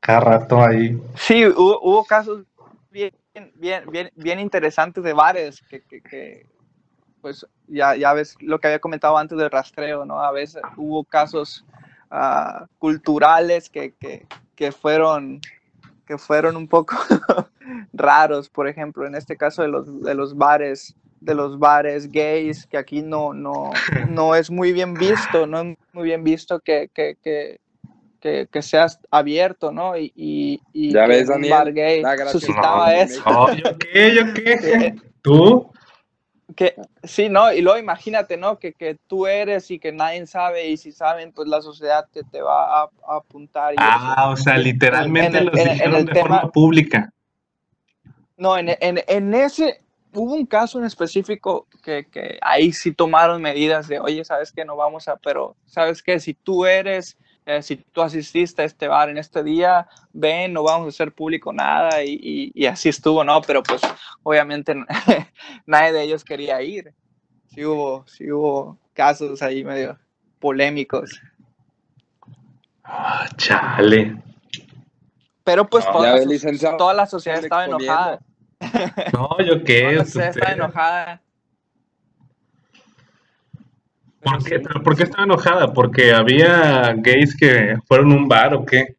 Cada 0.00 0.20
rato 0.20 0.62
ahí. 0.62 1.00
Sí, 1.16 1.46
hubo, 1.46 2.04
casos 2.04 2.44
bien, 2.90 3.12
bien, 3.54 3.84
bien, 3.90 4.10
bien 4.14 4.40
interesantes 4.40 5.04
de 5.04 5.12
bares 5.12 5.62
que, 5.68 5.82
que, 5.82 6.46
pues 7.20 7.46
ya, 7.66 7.94
ya 7.96 8.12
ves 8.12 8.36
lo 8.40 8.58
que 8.58 8.68
había 8.68 8.80
comentado 8.80 9.18
antes 9.18 9.38
del 9.38 9.50
rastreo, 9.50 10.04
¿no? 10.04 10.20
A 10.20 10.32
veces 10.32 10.62
hubo 10.76 11.04
casos 11.04 11.64
uh, 12.10 12.66
culturales 12.78 13.68
que, 13.68 13.94
que, 13.94 14.26
que, 14.54 14.72
fueron 14.72 15.40
que 16.06 16.16
fueron 16.16 16.56
un 16.56 16.68
poco 16.68 16.96
raros, 17.92 18.48
por 18.48 18.66
ejemplo, 18.66 19.06
en 19.06 19.14
este 19.14 19.36
caso 19.36 19.62
de 19.62 19.68
los, 19.68 20.02
de 20.02 20.14
los 20.14 20.36
bares 20.36 20.96
de 21.20 21.34
los 21.34 21.58
bares 21.58 22.10
gays, 22.10 22.66
que 22.66 22.78
aquí 22.78 23.02
no, 23.02 23.32
no, 23.32 23.70
no 24.10 24.34
es 24.34 24.50
muy 24.50 24.72
bien 24.72 24.94
visto, 24.94 25.46
no 25.46 25.60
es 25.60 25.76
muy 25.92 26.04
bien 26.04 26.24
visto 26.24 26.60
que, 26.60 26.90
que, 26.92 27.16
que, 27.22 27.58
que, 28.20 28.62
seas 28.62 28.98
abierto, 29.10 29.72
¿no? 29.72 29.96
Y, 29.96 30.12
y, 30.14 30.60
y 30.72 30.92
ya 30.92 31.06
ves, 31.06 31.28
un 31.28 31.48
bar 31.48 31.72
gay 31.72 32.02
suscitaba 32.30 32.94
eso. 32.94 33.22
¿Yo 33.54 33.78
qué? 33.92 34.14
¿Yo 34.14 34.34
qué? 34.34 34.94
¿Tú? 35.22 35.70
Que, 36.56 36.74
sí, 37.04 37.28
¿no? 37.28 37.52
Y 37.52 37.60
luego 37.60 37.78
imagínate, 37.78 38.36
¿no? 38.36 38.58
Que, 38.58 38.72
que 38.72 38.96
tú 39.06 39.26
eres 39.26 39.70
y 39.70 39.78
que 39.78 39.92
nadie 39.92 40.26
sabe 40.26 40.66
y 40.68 40.76
si 40.76 40.92
saben, 40.92 41.32
pues 41.32 41.46
la 41.46 41.60
sociedad 41.60 42.06
te, 42.10 42.24
te 42.24 42.40
va 42.40 42.82
a, 42.82 42.88
apuntar. 43.08 43.74
ah, 43.76 44.30
o 44.30 44.36
sea, 44.36 44.56
literalmente 44.56 45.40
lo 45.42 45.52
dijeron 45.52 46.06
de 46.06 46.20
forma 46.20 46.50
pública. 46.50 47.12
No, 48.38 48.56
en, 48.56 48.68
en, 48.80 49.02
en, 49.08 49.34
ese, 49.34 49.80
hubo 50.14 50.34
un 50.34 50.46
caso 50.46 50.78
en 50.78 50.84
específico 50.84 51.66
que, 51.82 52.06
que, 52.06 52.38
ahí 52.42 52.72
sí 52.72 52.92
tomaron 52.92 53.42
medidas 53.42 53.88
de, 53.88 54.00
oye, 54.00 54.24
sabes 54.24 54.52
que 54.52 54.64
no 54.64 54.76
vamos 54.76 55.08
a, 55.08 55.16
pero 55.16 55.56
sabes 55.66 56.02
que 56.02 56.20
si 56.20 56.34
tú 56.34 56.66
eres, 56.66 57.18
eh, 57.46 57.62
si 57.62 57.76
tú 57.76 58.02
asististe 58.02 58.62
a 58.62 58.64
este 58.64 58.88
bar 58.88 59.08
en 59.08 59.18
este 59.18 59.42
día, 59.42 59.88
ven, 60.12 60.52
no 60.52 60.62
vamos 60.62 60.86
a 60.86 60.88
hacer 60.90 61.12
público 61.12 61.52
nada 61.52 62.02
y, 62.04 62.52
y, 62.54 62.66
así 62.66 62.88
estuvo, 62.88 63.24
¿no? 63.24 63.40
Pero 63.42 63.62
pues 63.62 63.80
obviamente 64.22 64.74
nadie 65.66 65.92
de 65.92 66.02
ellos 66.02 66.24
quería 66.24 66.60
ir. 66.62 66.92
Sí 67.46 67.64
hubo, 67.64 68.06
sí 68.06 68.30
hubo 68.30 68.78
casos 68.92 69.40
ahí 69.42 69.64
medio 69.64 69.98
polémicos. 70.38 71.20
Ah, 72.84 73.28
chale. 73.36 74.22
Pero 75.44 75.66
pues 75.66 75.86
toda, 75.86 76.16
la, 76.16 76.76
toda 76.76 76.94
la 76.94 77.06
sociedad 77.06 77.42
estaba 77.42 77.64
enojada. 77.64 78.20
No, 79.12 79.36
yo 79.44 79.62
qué. 79.64 79.92
No, 79.92 80.04
sé, 80.04 80.28
está 80.28 80.52
enojada. 80.52 81.22
¿Por 84.20 84.44
qué, 84.44 84.60
¿Por 84.60 84.96
qué 84.96 85.04
estaba 85.04 85.24
enojada? 85.24 85.72
¿Porque 85.72 86.12
había 86.12 86.92
gays 86.96 87.36
que 87.36 87.76
fueron 87.86 88.12
a 88.12 88.16
un 88.16 88.28
bar 88.28 88.54
o 88.54 88.64
qué? 88.64 88.96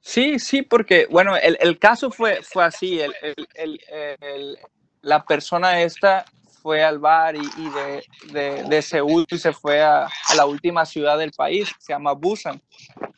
Sí, 0.00 0.38
sí, 0.38 0.62
porque, 0.62 1.06
bueno, 1.10 1.36
el, 1.36 1.56
el 1.60 1.78
caso 1.78 2.10
fue, 2.10 2.40
fue 2.42 2.64
así. 2.64 3.00
El, 3.00 3.14
el, 3.54 4.58
la 5.02 5.24
persona 5.24 5.80
esta 5.82 6.24
fue 6.62 6.82
al 6.82 6.98
bar 6.98 7.36
y, 7.36 7.40
y 7.40 7.68
de, 7.70 8.04
de, 8.32 8.62
de, 8.64 8.82
Seúl 8.82 9.26
se 9.28 9.52
fue 9.52 9.82
a, 9.82 10.06
a, 10.06 10.34
la 10.34 10.46
última 10.46 10.86
ciudad 10.86 11.18
del 11.18 11.32
país, 11.32 11.70
se 11.78 11.92
llama 11.92 12.12
Busan. 12.12 12.60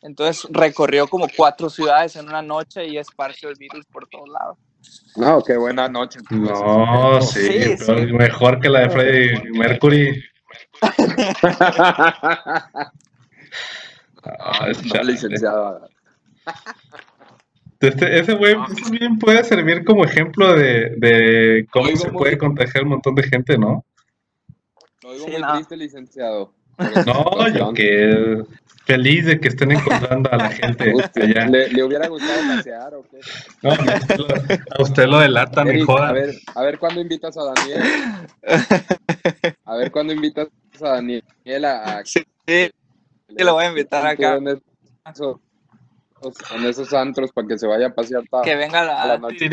Entonces 0.01 0.45
recorrió 0.51 1.07
como 1.07 1.27
cuatro 1.35 1.69
ciudades 1.69 2.17
en 2.17 2.27
una 2.27 2.41
noche 2.41 2.85
y 2.85 2.97
esparció 2.97 3.49
el 3.49 3.55
virus 3.55 3.85
por 3.85 4.07
todos 4.09 4.27
lados. 4.27 4.57
No, 5.15 5.41
qué 5.43 5.57
buena 5.57 5.89
noche. 5.89 6.19
No, 6.29 7.21
sí, 7.21 7.75
mejor 8.13 8.59
que 8.59 8.69
la 8.69 8.81
de 8.81 8.89
Freddie 8.89 9.51
Mercury. 9.51 10.23
ah, 14.23 14.67
no, 14.93 15.03
licenciado. 15.03 15.89
Este, 17.79 18.19
ese 18.19 18.33
güey 18.33 18.55
bien 18.91 19.19
puede 19.19 19.43
servir 19.43 19.83
como 19.85 20.05
ejemplo 20.05 20.53
de, 20.53 20.95
de 20.97 21.67
cómo 21.71 21.95
se 21.95 22.11
puede 22.11 22.37
contagiar 22.37 22.83
un 22.83 22.91
montón 22.91 23.15
de 23.15 23.23
gente, 23.23 23.57
¿no? 23.57 23.85
Lo 25.03 25.13
digo 25.13 25.27
muy 25.27 25.53
triste, 25.53 25.77
licenciado. 25.77 26.53
No, 27.05 27.47
yo 27.53 27.73
que 27.73 28.43
feliz 28.85 29.25
de 29.25 29.39
que 29.39 29.49
estén 29.49 29.71
encontrando 29.71 30.31
a 30.31 30.37
la 30.37 30.49
gente 30.49 30.93
allá. 31.15 31.47
¿Le, 31.47 31.83
hubiera 31.83 32.07
gustado 32.07 32.39
pasear 32.55 32.93
o 32.93 33.03
qué? 33.03 33.19
No, 33.61 33.71
a 33.71 34.81
usted 34.81 35.07
lo 35.07 35.19
delata, 35.19 35.65
mejor. 35.65 36.01
A 36.01 36.11
ver, 36.13 36.35
a 36.55 36.63
ver 36.63 36.79
cuándo 36.79 37.01
invitas 37.01 37.37
a 37.37 37.43
Daniel. 37.43 37.81
A 39.65 39.75
ver 39.75 39.91
cuándo 39.91 40.13
invitas 40.13 40.47
a 40.81 40.89
Daniel 40.89 41.65
a... 41.65 42.01
Sí, 42.05 42.23
sí, 42.47 42.71
lo 43.37 43.55
voy 43.55 43.65
a 43.65 43.69
invitar 43.69 44.05
acá. 44.07 44.39
En 46.55 46.65
esos, 46.65 46.93
antros 46.93 47.31
para 47.31 47.47
que 47.47 47.57
se 47.57 47.67
vaya 47.67 47.87
a 47.87 47.93
pasear. 47.93 48.23
Que 48.43 48.55
venga 48.55 48.83
la, 48.83 49.05
la 49.05 49.17
noche 49.17 49.49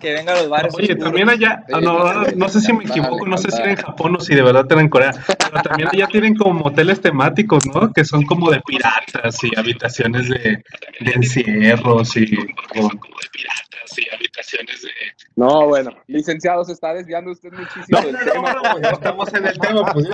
que 0.00 0.12
venga 0.12 0.32
a 0.32 0.36
los 0.36 0.48
bares. 0.48 0.72
Oye, 0.74 0.94
también 0.94 1.28
allá, 1.28 1.64
ah, 1.72 1.80
no, 1.80 2.22
no, 2.22 2.48
sé 2.48 2.60
si 2.60 2.72
me 2.72 2.84
equivoco, 2.84 3.26
no 3.26 3.36
sé 3.36 3.50
si 3.50 3.60
era 3.60 3.70
en 3.70 3.76
Japón 3.76 4.14
o 4.16 4.20
si 4.20 4.34
de 4.34 4.42
verdad 4.42 4.66
era 4.70 4.80
en 4.80 4.88
Corea, 4.88 5.12
pero 5.26 5.62
también 5.62 5.88
allá 5.92 6.06
tienen 6.06 6.36
como 6.36 6.54
moteles 6.54 7.00
temáticos, 7.00 7.66
¿no? 7.66 7.92
Que 7.92 8.04
son 8.04 8.24
como 8.24 8.50
de 8.50 8.60
piratas 8.60 9.42
y 9.42 9.50
habitaciones 9.56 10.28
de, 10.28 10.62
de 11.00 11.12
encierros 11.12 12.16
y... 12.16 12.36
Como 12.36 12.88
de 12.88 13.28
piratas 13.32 13.98
y 13.98 14.14
habitaciones 14.14 14.82
de 14.82 14.90
No, 15.36 15.66
bueno, 15.66 15.90
licenciado, 16.06 16.64
se 16.64 16.72
está 16.72 16.94
desviando 16.94 17.32
usted 17.32 17.50
muchísimo 17.52 18.00
del 18.00 18.16
tema. 18.18 18.54
No, 18.54 18.78
estamos 18.88 19.34
en 19.34 19.46
el 19.46 19.58
tema, 19.58 19.92
pues 19.92 20.06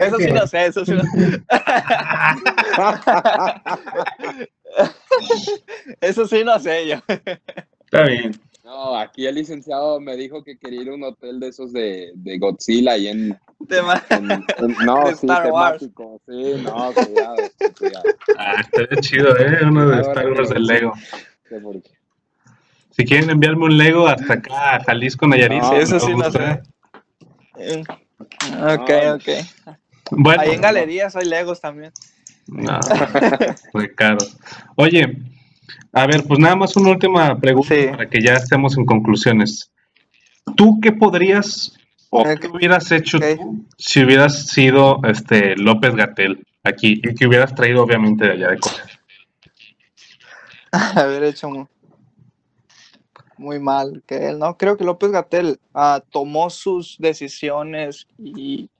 Eso 0.00 0.18
sí 0.18 0.32
no 0.32 0.46
sé, 0.46 0.66
eso 0.66 0.84
sí 0.84 0.92
no 0.92 1.02
sé. 1.02 1.42
eso 6.00 6.26
sí 6.26 6.44
no 6.44 6.58
sé 6.58 6.88
yo. 6.88 6.96
Está 7.84 8.04
bien. 8.04 8.32
No, 8.64 8.96
aquí 8.96 9.26
el 9.26 9.34
licenciado 9.34 10.00
me 10.00 10.16
dijo 10.16 10.42
que 10.42 10.58
quería 10.58 10.82
ir 10.82 10.88
a 10.88 10.94
un 10.94 11.04
hotel 11.04 11.38
de 11.38 11.48
esos 11.48 11.72
de, 11.72 12.12
de 12.14 12.38
Godzilla 12.38 12.96
y 12.96 13.08
en, 13.08 13.38
Tema. 13.68 14.02
no, 14.84 15.14
sí, 15.14 15.26
temático. 15.26 16.20
Sí, 16.26 16.54
no, 16.62 16.92
cuidado, 16.92 17.36
cuidado. 17.78 18.04
Ah, 18.38 18.60
está 18.60 19.00
chido, 19.00 19.36
¿eh? 19.36 19.58
Uno 19.62 19.88
de 19.88 20.00
Star 20.02 20.30
Wars 20.30 20.50
del 20.50 20.66
Lego. 20.66 20.92
Si 22.90 23.04
quieren 23.04 23.30
enviarme 23.30 23.64
un 23.64 23.76
Lego 23.76 24.06
hasta 24.06 24.34
acá 24.34 24.76
a 24.76 24.84
Jalisco, 24.84 25.26
Nayarit. 25.26 25.62
No, 25.62 25.72
eso 25.74 26.00
sí 26.00 26.14
no 26.14 26.30
sé. 26.30 26.62
Ok, 28.62 28.90
ok. 29.14 29.72
Bueno, 30.10 30.42
Ahí 30.42 30.50
en 30.52 30.60
galerías 30.60 31.16
hay 31.16 31.26
Legos 31.26 31.60
también. 31.60 31.92
No, 32.46 32.78
muy 33.72 33.94
caro. 33.94 34.18
Oye, 34.76 35.16
a 35.92 36.06
ver, 36.06 36.24
pues 36.24 36.38
nada 36.40 36.56
más 36.56 36.76
una 36.76 36.90
última 36.90 37.38
pregunta 37.38 37.74
para 37.90 38.08
que 38.08 38.20
ya 38.20 38.34
estemos 38.34 38.76
en 38.76 38.84
conclusiones. 38.84 39.70
¿Tú 40.56 40.78
qué 40.80 40.92
podrías 40.92 41.74
o 42.10 42.22
qué 42.22 42.48
hubieras 42.48 42.92
hecho 42.92 43.18
tú 43.18 43.64
si 43.78 44.04
hubieras 44.04 44.46
sido 44.46 45.00
este 45.04 45.56
López 45.56 45.94
Gatel 45.94 46.46
aquí 46.62 47.00
y 47.02 47.14
que 47.14 47.26
hubieras 47.26 47.54
traído 47.54 47.82
obviamente 47.82 48.26
de 48.26 48.32
allá 48.32 48.50
de 48.50 48.58
Corea? 48.58 48.84
Haber 50.94 51.24
hecho 51.24 51.68
muy 53.36 53.58
mal 53.58 54.02
que 54.06 54.28
él, 54.28 54.38
¿no? 54.38 54.56
Creo 54.56 54.76
que 54.76 54.84
López 54.84 55.10
Gatel 55.10 55.58
ah, 55.74 56.02
tomó 56.10 56.50
sus 56.50 56.96
decisiones 56.98 58.06
y, 58.18 58.70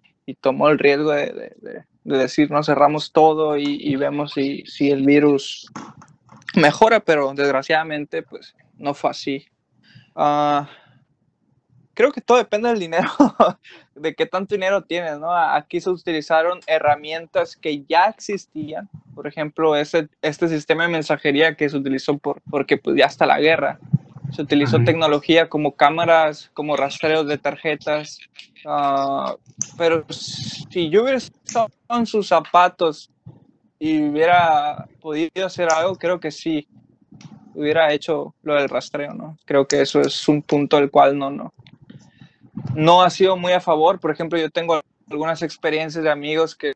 tomó 0.40 0.68
el 0.68 0.78
riesgo 0.78 1.10
de, 1.10 1.84
decir, 2.04 2.50
no 2.50 2.62
cerramos 2.62 3.12
todo 3.12 3.56
y, 3.56 3.96
vemos 3.96 4.32
si, 4.32 4.64
si, 4.66 4.90
el 4.90 5.04
virus 5.04 5.70
mejora, 6.54 7.00
pero 7.00 7.32
desgraciadamente, 7.34 8.22
pues 8.22 8.54
no 8.76 8.94
fue 8.94 9.10
así. 9.10 9.46
Uh, 10.14 10.64
creo 11.94 12.12
que 12.12 12.20
todo 12.20 12.38
depende 12.38 12.68
del 12.68 12.78
dinero, 12.78 13.08
de 13.94 14.14
qué 14.14 14.26
tanto 14.26 14.54
dinero 14.54 14.82
tienes, 14.82 15.18
¿no? 15.18 15.34
Aquí 15.34 15.80
se 15.80 15.90
utilizaron 15.90 16.60
herramientas 16.66 17.56
que 17.56 17.84
ya 17.84 18.06
existían, 18.06 18.88
por 19.14 19.26
ejemplo, 19.26 19.76
ese, 19.76 20.08
este 20.20 20.48
sistema 20.48 20.84
de 20.84 20.90
mensajería 20.90 21.54
que 21.56 21.68
se 21.68 21.76
utilizó 21.76 22.18
por, 22.18 22.42
porque 22.50 22.76
pues 22.76 22.96
ya 22.96 23.06
está 23.06 23.24
la 23.26 23.40
guerra. 23.40 23.78
Se 24.34 24.42
utilizó 24.42 24.82
tecnología 24.82 25.48
como 25.48 25.76
cámaras, 25.76 26.50
como 26.54 26.76
rastreos 26.76 27.26
de 27.28 27.38
tarjetas, 27.38 28.18
ah, 28.66 29.36
pero 29.78 30.04
si 30.10 30.90
yo 30.90 31.02
hubiera 31.02 31.18
estado 31.18 31.68
en 31.90 32.04
sus 32.04 32.26
zapatos 32.26 33.10
y 33.78 34.02
hubiera 34.02 34.88
podido 35.00 35.46
hacer 35.46 35.68
algo, 35.70 35.94
creo 35.94 36.18
que 36.18 36.32
sí, 36.32 36.66
hubiera 37.54 37.92
hecho 37.92 38.34
lo 38.42 38.54
del 38.54 38.68
rastreo, 38.68 39.14
¿no? 39.14 39.38
Creo 39.44 39.66
que 39.68 39.80
eso 39.80 40.00
es 40.00 40.26
un 40.28 40.42
punto 40.42 40.76
del 40.76 40.90
cual 40.90 41.16
no, 41.16 41.30
no, 41.30 41.52
no 42.74 43.02
ha 43.02 43.10
sido 43.10 43.36
muy 43.36 43.52
a 43.52 43.60
favor. 43.60 44.00
Por 44.00 44.10
ejemplo, 44.10 44.38
yo 44.38 44.50
tengo 44.50 44.80
algunas 45.08 45.42
experiencias 45.42 46.02
de 46.02 46.10
amigos 46.10 46.56
que, 46.56 46.72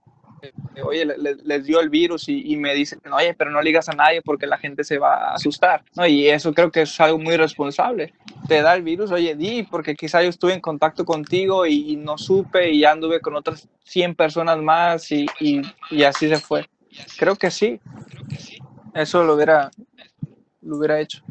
oye, 0.83 1.07
les 1.45 1.65
dio 1.65 1.81
el 1.81 1.89
virus 1.89 2.29
y, 2.29 2.57
me 2.57 2.75
dicen, 2.75 3.01
oye, 3.13 3.35
pero 3.35 3.51
no 3.51 3.61
ligas 3.61 3.89
a 3.89 3.93
nadie 3.93 4.23
porque 4.23 4.47
la 4.47 4.59
gente 4.59 4.85
se 4.85 4.99
va 4.99 5.31
a 5.31 5.35
asustar. 5.35 5.85
¿no? 5.97 6.07
Y 6.07 6.29
eso 6.29 6.53
creo 6.53 6.71
que 6.71 6.83
es 6.83 7.01
algo 7.01 7.19
muy 7.19 7.37
responsable. 7.37 8.13
Te 8.47 8.63
da 8.63 8.75
el 8.75 8.83
virus, 8.83 9.11
oye, 9.11 9.35
di, 9.35 9.63
porque 9.65 9.95
quizá 9.95 10.23
yo 10.23 10.29
estuve 10.29 10.55
en 10.55 10.61
contacto 10.61 11.05
contigo 11.05 11.67
y, 11.67 11.97
no 11.97 12.17
supe 12.17 12.71
y 12.71 12.81
ya 12.81 12.93
anduve 12.93 13.21
con 13.21 13.35
otras 13.35 13.69
100 13.85 14.15
personas 14.15 14.59
más 14.59 15.11
y, 15.11 15.27
y, 15.41 16.03
así 16.03 16.29
se 16.29 16.37
fue. 16.37 16.67
Creo 17.19 17.37
que 17.37 17.51
sí. 17.51 17.81
Eso 18.95 19.23
lo 19.25 19.35
hubiera, 19.35 19.71
lo 20.63 20.77
hubiera 20.77 21.01
hecho. 21.01 21.23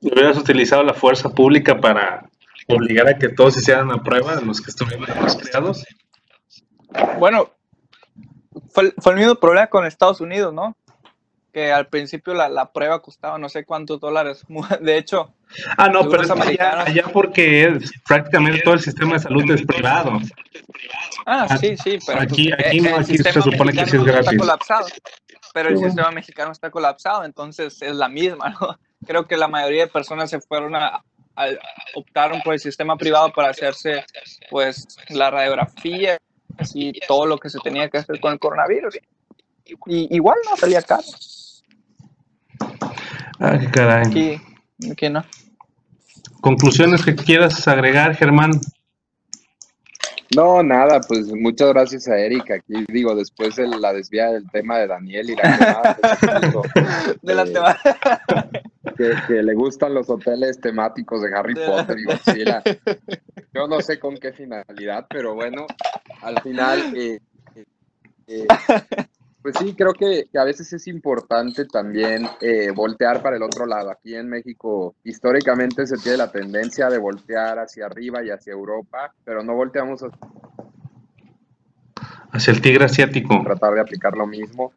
Hubieras 0.00 0.38
utilizado 0.38 0.82
la 0.82 0.94
fuerza 0.94 1.28
pública 1.28 1.78
para 1.78 2.30
obligar 2.74 3.08
a 3.08 3.18
que 3.18 3.28
todos 3.28 3.56
hicieran 3.56 3.88
la 3.88 4.02
prueba, 4.02 4.36
de 4.36 4.44
los 4.44 4.60
que 4.60 4.70
estuvieron 4.70 5.04
creados? 5.04 5.84
Bueno, 7.18 7.50
fue, 8.72 8.92
fue, 8.98 9.12
el 9.12 9.18
mismo 9.18 9.34
problema 9.34 9.66
con 9.68 9.86
Estados 9.86 10.20
Unidos, 10.20 10.52
¿no? 10.52 10.76
Que 11.52 11.72
al 11.72 11.88
principio 11.88 12.32
la, 12.32 12.48
la, 12.48 12.72
prueba 12.72 13.02
costaba 13.02 13.36
no 13.38 13.48
sé 13.48 13.64
cuántos 13.64 14.00
dólares. 14.00 14.44
De 14.80 14.96
hecho. 14.96 15.34
Ah, 15.76 15.88
no, 15.88 16.08
pero 16.08 16.22
es 16.22 16.30
allá, 16.30 16.82
allá, 16.82 17.04
porque 17.12 17.78
prácticamente 18.06 18.62
todo 18.62 18.74
el 18.74 18.80
sistema 18.80 19.14
de 19.14 19.18
salud 19.18 19.50
es 19.50 19.62
privado. 19.66 20.18
Ah, 21.26 21.56
sí, 21.58 21.76
sí, 21.76 21.98
pero 22.06 22.20
aquí, 22.20 22.50
pues, 22.50 22.66
aquí 22.66 22.80
no, 22.80 22.96
aquí 22.96 23.18
se 23.18 23.32
supone 23.42 23.72
que 23.72 23.86
sí 23.86 23.96
es 23.96 24.04
gratis. 24.04 24.38
colapsado, 24.38 24.86
pero 25.52 25.70
el 25.70 25.78
sistema 25.78 26.10
mexicano 26.12 26.52
está 26.52 26.70
colapsado, 26.70 27.24
entonces 27.24 27.82
es 27.82 27.94
la 27.96 28.08
misma, 28.08 28.50
¿no? 28.60 28.78
Creo 29.06 29.26
que 29.26 29.36
la 29.36 29.48
mayoría 29.48 29.86
de 29.86 29.90
personas 29.90 30.30
se 30.30 30.40
fueron 30.40 30.76
a, 30.76 31.02
optaron 31.94 32.40
por 32.42 32.54
el 32.54 32.60
sistema 32.60 32.96
privado 32.96 33.32
para 33.32 33.50
hacerse 33.50 34.04
pues 34.50 34.86
la 35.08 35.30
radiografía 35.30 36.18
y 36.74 36.92
todo 37.08 37.26
lo 37.26 37.38
que 37.38 37.50
se 37.50 37.58
tenía 37.60 37.88
que 37.88 37.98
hacer 37.98 38.20
con 38.20 38.32
el 38.32 38.38
coronavirus. 38.38 38.98
Y 39.86 40.14
igual 40.14 40.38
no 40.48 40.56
salía 40.56 40.82
caro. 40.82 41.02
Ay, 43.38 43.66
caray. 43.68 44.06
Aquí, 44.06 44.40
aquí 44.90 45.08
no. 45.08 45.24
Conclusiones 46.40 47.04
que 47.04 47.14
quieras 47.14 47.66
agregar, 47.68 48.14
Germán. 48.14 48.50
No, 50.36 50.62
nada, 50.62 51.00
pues 51.00 51.26
muchas 51.34 51.70
gracias 51.70 52.06
a 52.06 52.16
Erika. 52.16 52.54
Aquí 52.54 52.84
digo, 52.88 53.16
después 53.16 53.56
de 53.56 53.66
la 53.66 53.92
desviada 53.92 54.34
del 54.34 54.48
tema 54.50 54.78
de 54.78 54.86
Daniel 54.86 55.30
y 55.30 55.36
la 55.36 55.96
de 57.22 57.34
la 57.34 57.44
tema 57.44 57.76
que, 59.26 59.42
le 59.42 59.54
gustan 59.54 59.92
los 59.92 60.08
hoteles 60.08 60.60
temáticos 60.60 61.22
de 61.22 61.36
Harry 61.36 61.54
Potter 61.54 61.98
y 61.98 62.04
Godzilla. 62.04 62.62
Yo 63.52 63.66
no 63.66 63.80
sé 63.80 63.98
con 63.98 64.16
qué 64.18 64.32
finalidad, 64.32 65.06
pero 65.10 65.34
bueno, 65.34 65.66
al 66.22 66.40
final, 66.42 66.96
eh, 66.96 67.20
eh, 67.56 67.64
eh, 68.26 68.46
pues 69.42 69.56
sí, 69.58 69.74
creo 69.74 69.92
que, 69.92 70.28
a 70.38 70.44
veces 70.44 70.72
es 70.72 70.86
importante 70.86 71.64
también 71.64 72.26
voltear 72.74 73.22
para 73.22 73.36
el 73.36 73.42
otro 73.42 73.66
lado. 73.66 73.90
Aquí 73.90 74.14
en 74.14 74.28
México, 74.28 74.94
históricamente 75.04 75.86
se 75.86 75.96
tiene 75.96 76.18
la 76.18 76.30
tendencia 76.30 76.88
de 76.88 76.98
voltear 76.98 77.58
hacia 77.58 77.86
arriba 77.86 78.22
y 78.22 78.30
hacia 78.30 78.52
Europa, 78.52 79.14
pero 79.24 79.42
no 79.42 79.54
volteamos 79.54 80.04
hacia 82.32 82.52
el 82.52 82.60
tigre 82.60 82.84
asiático. 82.84 83.42
Tratar 83.42 83.74
de 83.74 83.80
aplicar 83.80 84.16
lo 84.16 84.26
mismo. 84.26 84.72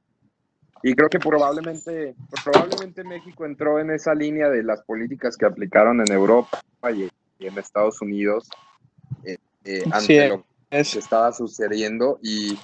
Y 0.86 0.94
creo 0.96 1.10
que 1.10 1.20
probablemente, 1.20 2.14
probablemente 2.44 3.06
México 3.06 3.46
entró 3.46 3.80
en 3.80 3.90
esa 3.90 4.14
línea 4.14 4.50
de 4.50 4.64
las 4.64 4.82
políticas 4.84 5.38
que 5.38 5.46
aplicaron 5.46 6.02
en 6.02 6.12
Europa 6.12 6.62
y, 6.94 7.10
en 7.40 7.58
Estados 7.58 8.02
Unidos 8.02 8.50
eh, 9.24 9.38
eh, 9.64 9.84
ante 9.92 10.30
lo 10.30 10.44
que 10.44 10.53
estaba 10.80 11.32
sucediendo. 11.32 12.20
Y, 12.22 12.58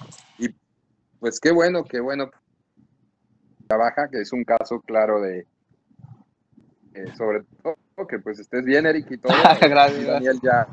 pues 1.20 1.40
qué 1.40 1.52
bueno, 1.52 1.84
qué 1.84 2.00
bueno 2.00 2.30
trabaja, 3.68 4.10
que 4.10 4.22
es 4.22 4.32
un 4.32 4.44
caso 4.44 4.80
claro 4.82 5.22
de, 5.22 5.46
eh, 6.94 7.14
sobre 7.18 7.44
todo 7.62 7.76
que 8.08 8.20
pues 8.20 8.40
estés 8.40 8.64
bien, 8.64 8.86
Eric, 8.86 9.12
y 9.12 9.18
todo. 9.18 9.34
Gracias. 9.62 10.08
Daniel 10.08 10.40
ya. 10.42 10.68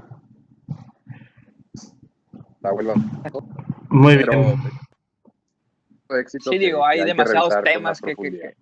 La 2.61 2.73
Muy 3.91 4.17
bien 4.17 4.77
éxito. 6.15 6.51
Sí, 6.51 6.59
digo, 6.59 6.85
hay, 6.85 7.05
demasiados 7.05 7.55
temas 7.65 8.01
que, 8.01 8.15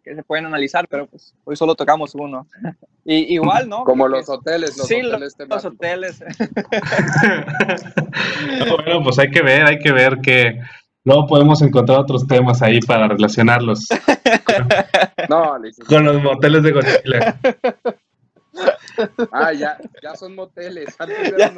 se 0.04 0.22
pueden 0.22 0.46
analizar, 0.46 0.86
pero 0.88 1.06
pues 1.06 1.34
hoy 1.44 1.56
solo 1.56 1.74
tocamos 1.74 2.14
uno. 2.14 2.46
Y, 3.06 3.34
igual, 3.34 3.68
¿no? 3.68 3.84
Como 3.84 4.08
los 4.08 4.30
hoteles, 4.30 4.78
los 4.78 4.86
sí, 4.86 5.02
hoteles 5.02 5.36
los 5.46 5.64
hoteles. 5.66 6.20
bueno, 8.70 9.02
pues 9.02 9.18
hay 9.18 9.30
que 9.30 9.42
ver, 9.42 9.66
hay 9.66 9.78
que 9.78 9.92
ver 9.92 10.22
que 10.22 10.58
luego 11.04 11.26
podemos 11.26 11.60
encontrar 11.60 11.98
otros 11.98 12.26
temas 12.26 12.62
ahí 12.62 12.80
para 12.80 13.06
relacionarlos. 13.06 13.86
no, 15.28 15.58
con 15.86 16.04
los 16.06 16.22
moteles 16.22 16.62
de 16.62 16.72
Godzilla. 16.72 17.38
Ah, 19.32 19.52
ya, 19.52 19.76
ya 20.02 20.14
son 20.14 20.34
moteles. 20.34 20.96
moteles. 21.00 21.52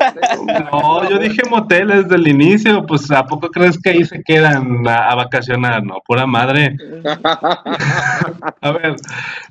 No, 0.73 1.09
yo 1.09 1.19
dije 1.19 1.43
moteles 1.49 2.05
desde 2.05 2.17
el 2.17 2.29
inicio. 2.29 2.87
Pues, 2.87 3.11
¿a 3.11 3.25
poco 3.25 3.51
crees 3.51 3.79
que 3.81 3.91
ahí 3.91 4.05
se 4.05 4.23
quedan 4.23 4.87
a, 4.87 5.15
vacacionar? 5.15 5.85
No, 5.85 5.97
pura 6.07 6.27
madre. 6.27 6.77
a 8.61 8.73
ver, 8.73 8.97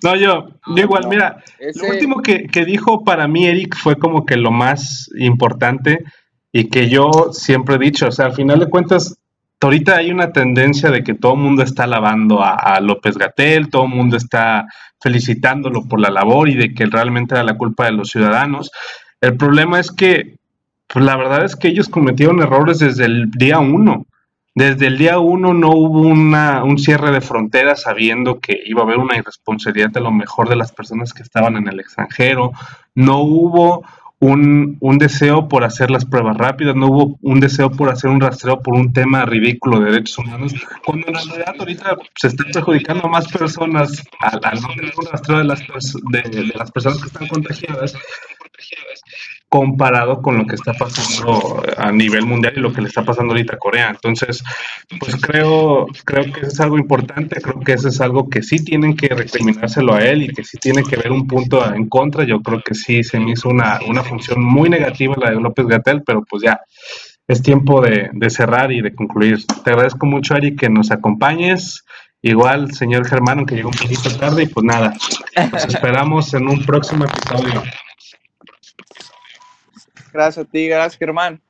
no, 0.03 0.15
yo, 0.15 0.47
igual, 0.75 1.07
mira, 1.07 1.43
lo 1.59 1.89
último 1.89 2.21
que, 2.21 2.47
que 2.47 2.65
dijo 2.65 3.03
para 3.03 3.27
mí 3.27 3.47
Eric 3.47 3.75
fue 3.75 3.97
como 3.97 4.25
que 4.25 4.37
lo 4.37 4.51
más 4.51 5.09
importante 5.17 6.03
y 6.51 6.69
que 6.69 6.89
yo 6.89 7.09
siempre 7.31 7.75
he 7.75 7.79
dicho, 7.79 8.07
o 8.07 8.11
sea, 8.11 8.27
al 8.27 8.33
final 8.33 8.59
de 8.59 8.69
cuentas, 8.69 9.17
ahorita 9.61 9.97
hay 9.97 10.11
una 10.11 10.31
tendencia 10.31 10.91
de 10.91 11.03
que 11.03 11.13
todo 11.13 11.33
el 11.33 11.39
mundo 11.39 11.63
está 11.63 11.83
alabando 11.83 12.43
a, 12.43 12.79
López 12.79 13.17
Gatel, 13.17 13.69
todo 13.69 13.85
el 13.85 13.89
mundo 13.89 14.17
está 14.17 14.65
felicitándolo 15.01 15.87
por 15.87 15.99
la 15.99 16.09
labor 16.09 16.49
y 16.49 16.55
de 16.55 16.73
que 16.73 16.85
realmente 16.85 17.35
era 17.35 17.43
la 17.43 17.57
culpa 17.57 17.85
de 17.85 17.91
los 17.91 18.09
ciudadanos. 18.09 18.71
El 19.21 19.37
problema 19.37 19.79
es 19.79 19.91
que, 19.91 20.35
pues 20.87 21.03
la 21.03 21.15
verdad 21.15 21.45
es 21.45 21.55
que 21.55 21.67
ellos 21.67 21.89
cometieron 21.89 22.41
errores 22.41 22.79
desde 22.79 23.05
el 23.05 23.31
día 23.31 23.59
uno. 23.59 24.05
Desde 24.53 24.87
el 24.87 24.97
día 24.97 25.19
uno 25.19 25.53
no 25.53 25.71
hubo 25.71 26.01
una, 26.01 26.63
un 26.63 26.77
cierre 26.77 27.11
de 27.11 27.19
fronteras 27.19 27.81
sabiendo 27.81 28.39
que 28.39 28.57
iba 28.65 28.81
a 28.81 28.85
haber 28.85 28.99
una 28.99 29.17
irresponsabilidad 29.17 29.89
de 29.89 29.99
lo 29.99 30.11
mejor 30.11 30.47
de 30.47 30.55
las 30.55 30.71
personas 30.71 31.13
que 31.13 31.23
estaban 31.23 31.57
en 31.57 31.67
el 31.67 31.79
extranjero. 31.79 32.51
No 32.93 33.19
hubo 33.19 33.83
un, 34.19 34.77
un, 34.79 34.97
deseo 34.97 35.47
por 35.47 35.63
hacer 35.63 35.91
las 35.91 36.05
pruebas 36.05 36.37
rápidas, 36.37 36.75
no 36.75 36.87
hubo 36.87 37.19
un 37.21 37.39
deseo 37.39 37.69
por 37.69 37.89
hacer 37.89 38.09
un 38.09 38.21
rastreo 38.21 38.61
por 38.61 38.75
un 38.75 38.93
tema 38.93 39.25
ridículo 39.25 39.79
de 39.79 39.91
derechos 39.91 40.19
humanos, 40.19 40.53
cuando 40.85 41.07
en 41.07 41.13
realidad 41.13 41.55
ahorita 41.59 41.97
se 42.15 42.27
están 42.27 42.47
perjudicando 42.51 43.05
a 43.05 43.09
más 43.09 43.27
personas 43.27 44.03
al, 44.19 44.61
no 44.61 44.67
tener 44.69 44.93
un 44.97 45.05
rastreo 45.11 45.37
de 45.39 45.43
las, 45.43 45.59
de, 46.11 46.21
de 46.21 46.53
las 46.55 46.71
personas 46.71 46.99
que 46.99 47.07
están 47.07 47.27
contagiadas 47.27 47.95
comparado 49.49 50.21
con 50.21 50.37
lo 50.37 50.45
que 50.45 50.55
está 50.55 50.73
pasando 50.73 51.63
a 51.77 51.89
nivel 51.91 52.25
mundial 52.25 52.53
y 52.57 52.59
lo 52.59 52.73
que 52.73 52.81
le 52.81 52.89
está 52.89 53.05
pasando 53.05 53.33
ahorita 53.33 53.55
a 53.55 53.59
Corea. 53.59 53.89
Entonces, 53.89 54.43
pues 54.99 55.15
creo, 55.15 55.87
creo 56.03 56.25
que 56.25 56.41
eso 56.41 56.49
es 56.49 56.59
algo 56.59 56.77
importante, 56.77 57.39
creo 57.39 57.59
que 57.61 57.73
eso 57.73 57.87
es 57.87 58.01
algo 58.01 58.29
que 58.29 58.41
sí 58.41 58.63
tienen 58.65 58.97
que 58.97 59.07
recriminárselo 59.07 59.93
a 59.93 60.03
él 60.03 60.23
y 60.23 60.27
que 60.33 60.43
sí 60.43 60.57
tiene 60.57 60.83
que 60.83 60.97
ver 60.97 61.11
un 61.11 61.25
punto 61.25 61.73
en 61.73 61.87
contra. 61.87 62.25
Yo 62.25 62.41
creo 62.41 62.61
que 62.61 62.73
sí 62.73 63.03
se 63.03 63.19
me 63.19 63.31
hizo 63.31 63.47
una, 63.47 63.79
una 63.87 64.03
función 64.05 64.43
muy 64.43 64.69
negativa 64.69 65.15
la 65.17 65.31
de 65.31 65.41
López 65.41 65.67
Gatel, 65.67 66.03
pero 66.03 66.23
pues 66.23 66.43
ya 66.43 66.61
es 67.27 67.41
tiempo 67.41 67.81
de, 67.81 68.09
de 68.13 68.29
cerrar 68.29 68.71
y 68.71 68.81
de 68.81 68.93
concluir. 68.93 69.45
Te 69.63 69.71
agradezco 69.71 70.05
mucho, 70.05 70.35
Ari, 70.35 70.55
que 70.55 70.69
nos 70.69 70.91
acompañes. 70.91 71.83
Igual, 72.21 72.73
señor 72.73 73.07
Germán, 73.07 73.39
aunque 73.39 73.55
llegó 73.55 73.69
un 73.69 73.75
poquito 73.75 74.09
tarde, 74.17 74.43
y 74.43 74.47
pues 74.47 74.65
nada, 74.65 74.93
nos 75.51 75.65
esperamos 75.73 76.33
en 76.33 76.47
un 76.47 76.65
próximo 76.65 77.05
episodio. 77.05 77.61
Gracias 80.11 80.45
a 80.45 80.49
ti, 80.49 80.67
gracias 80.67 80.97
Germán. 80.97 81.41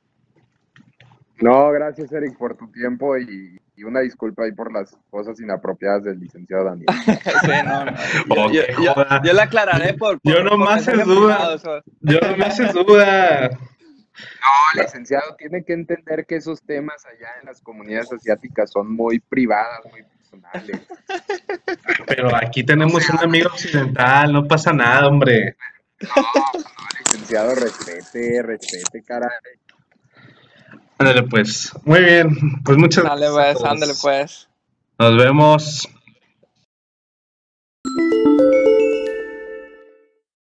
No, 1.40 1.70
gracias 1.70 2.12
Eric 2.12 2.36
por 2.36 2.56
tu 2.56 2.70
tiempo 2.72 3.16
y, 3.16 3.58
una 3.84 4.00
disculpa 4.00 4.44
ahí 4.44 4.52
por 4.52 4.72
las 4.72 4.96
cosas 5.10 5.38
inapropiadas 5.40 6.04
del 6.04 6.18
licenciado 6.18 6.64
Daniel. 6.64 6.86
sí, 7.42 7.50
no, 7.64 7.84
no. 7.84 8.52
Yo, 8.52 9.32
le 9.32 9.42
aclararé 9.42 9.94
por... 9.94 10.18
yo 10.22 10.42
no 10.42 10.56
me 10.56 10.72
haces 10.72 11.04
duda. 11.04 11.56
Yo 12.00 12.18
no 12.20 12.36
me 12.36 12.44
haces 12.44 12.72
duda. 12.72 13.50
No, 13.50 14.82
licenciado, 14.82 15.36
tiene 15.36 15.62
que 15.64 15.74
entender 15.74 16.24
que 16.26 16.36
esos 16.36 16.62
temas 16.62 17.04
allá 17.04 17.28
en 17.40 17.46
las 17.46 17.60
comunidades 17.60 18.12
asiáticas 18.12 18.70
son 18.70 18.90
muy 18.94 19.18
privadas, 19.18 19.80
muy 19.90 20.02
personales. 20.04 20.80
Pero 22.06 22.34
aquí 22.34 22.64
tenemos 22.64 23.08
un 23.10 23.18
amigo 23.18 23.48
occidental, 23.48 24.32
no 24.32 24.46
pasa 24.46 24.72
nada, 24.72 25.06
hombre. 25.06 25.56
No, 26.00 26.22
no, 26.22 26.62
licenciado, 26.98 27.54
respete, 27.54 28.42
respete, 28.42 29.02
caray. 29.02 29.30
Ándale 30.98 31.22
pues. 31.24 31.72
Muy 31.84 32.00
bien. 32.00 32.62
Pues 32.64 32.78
muchas 32.78 33.04
gracias. 33.04 33.30
Pues, 33.32 33.64
ándale 33.64 33.92
pues. 34.00 34.48
Nos 34.98 35.16
vemos. 35.16 35.88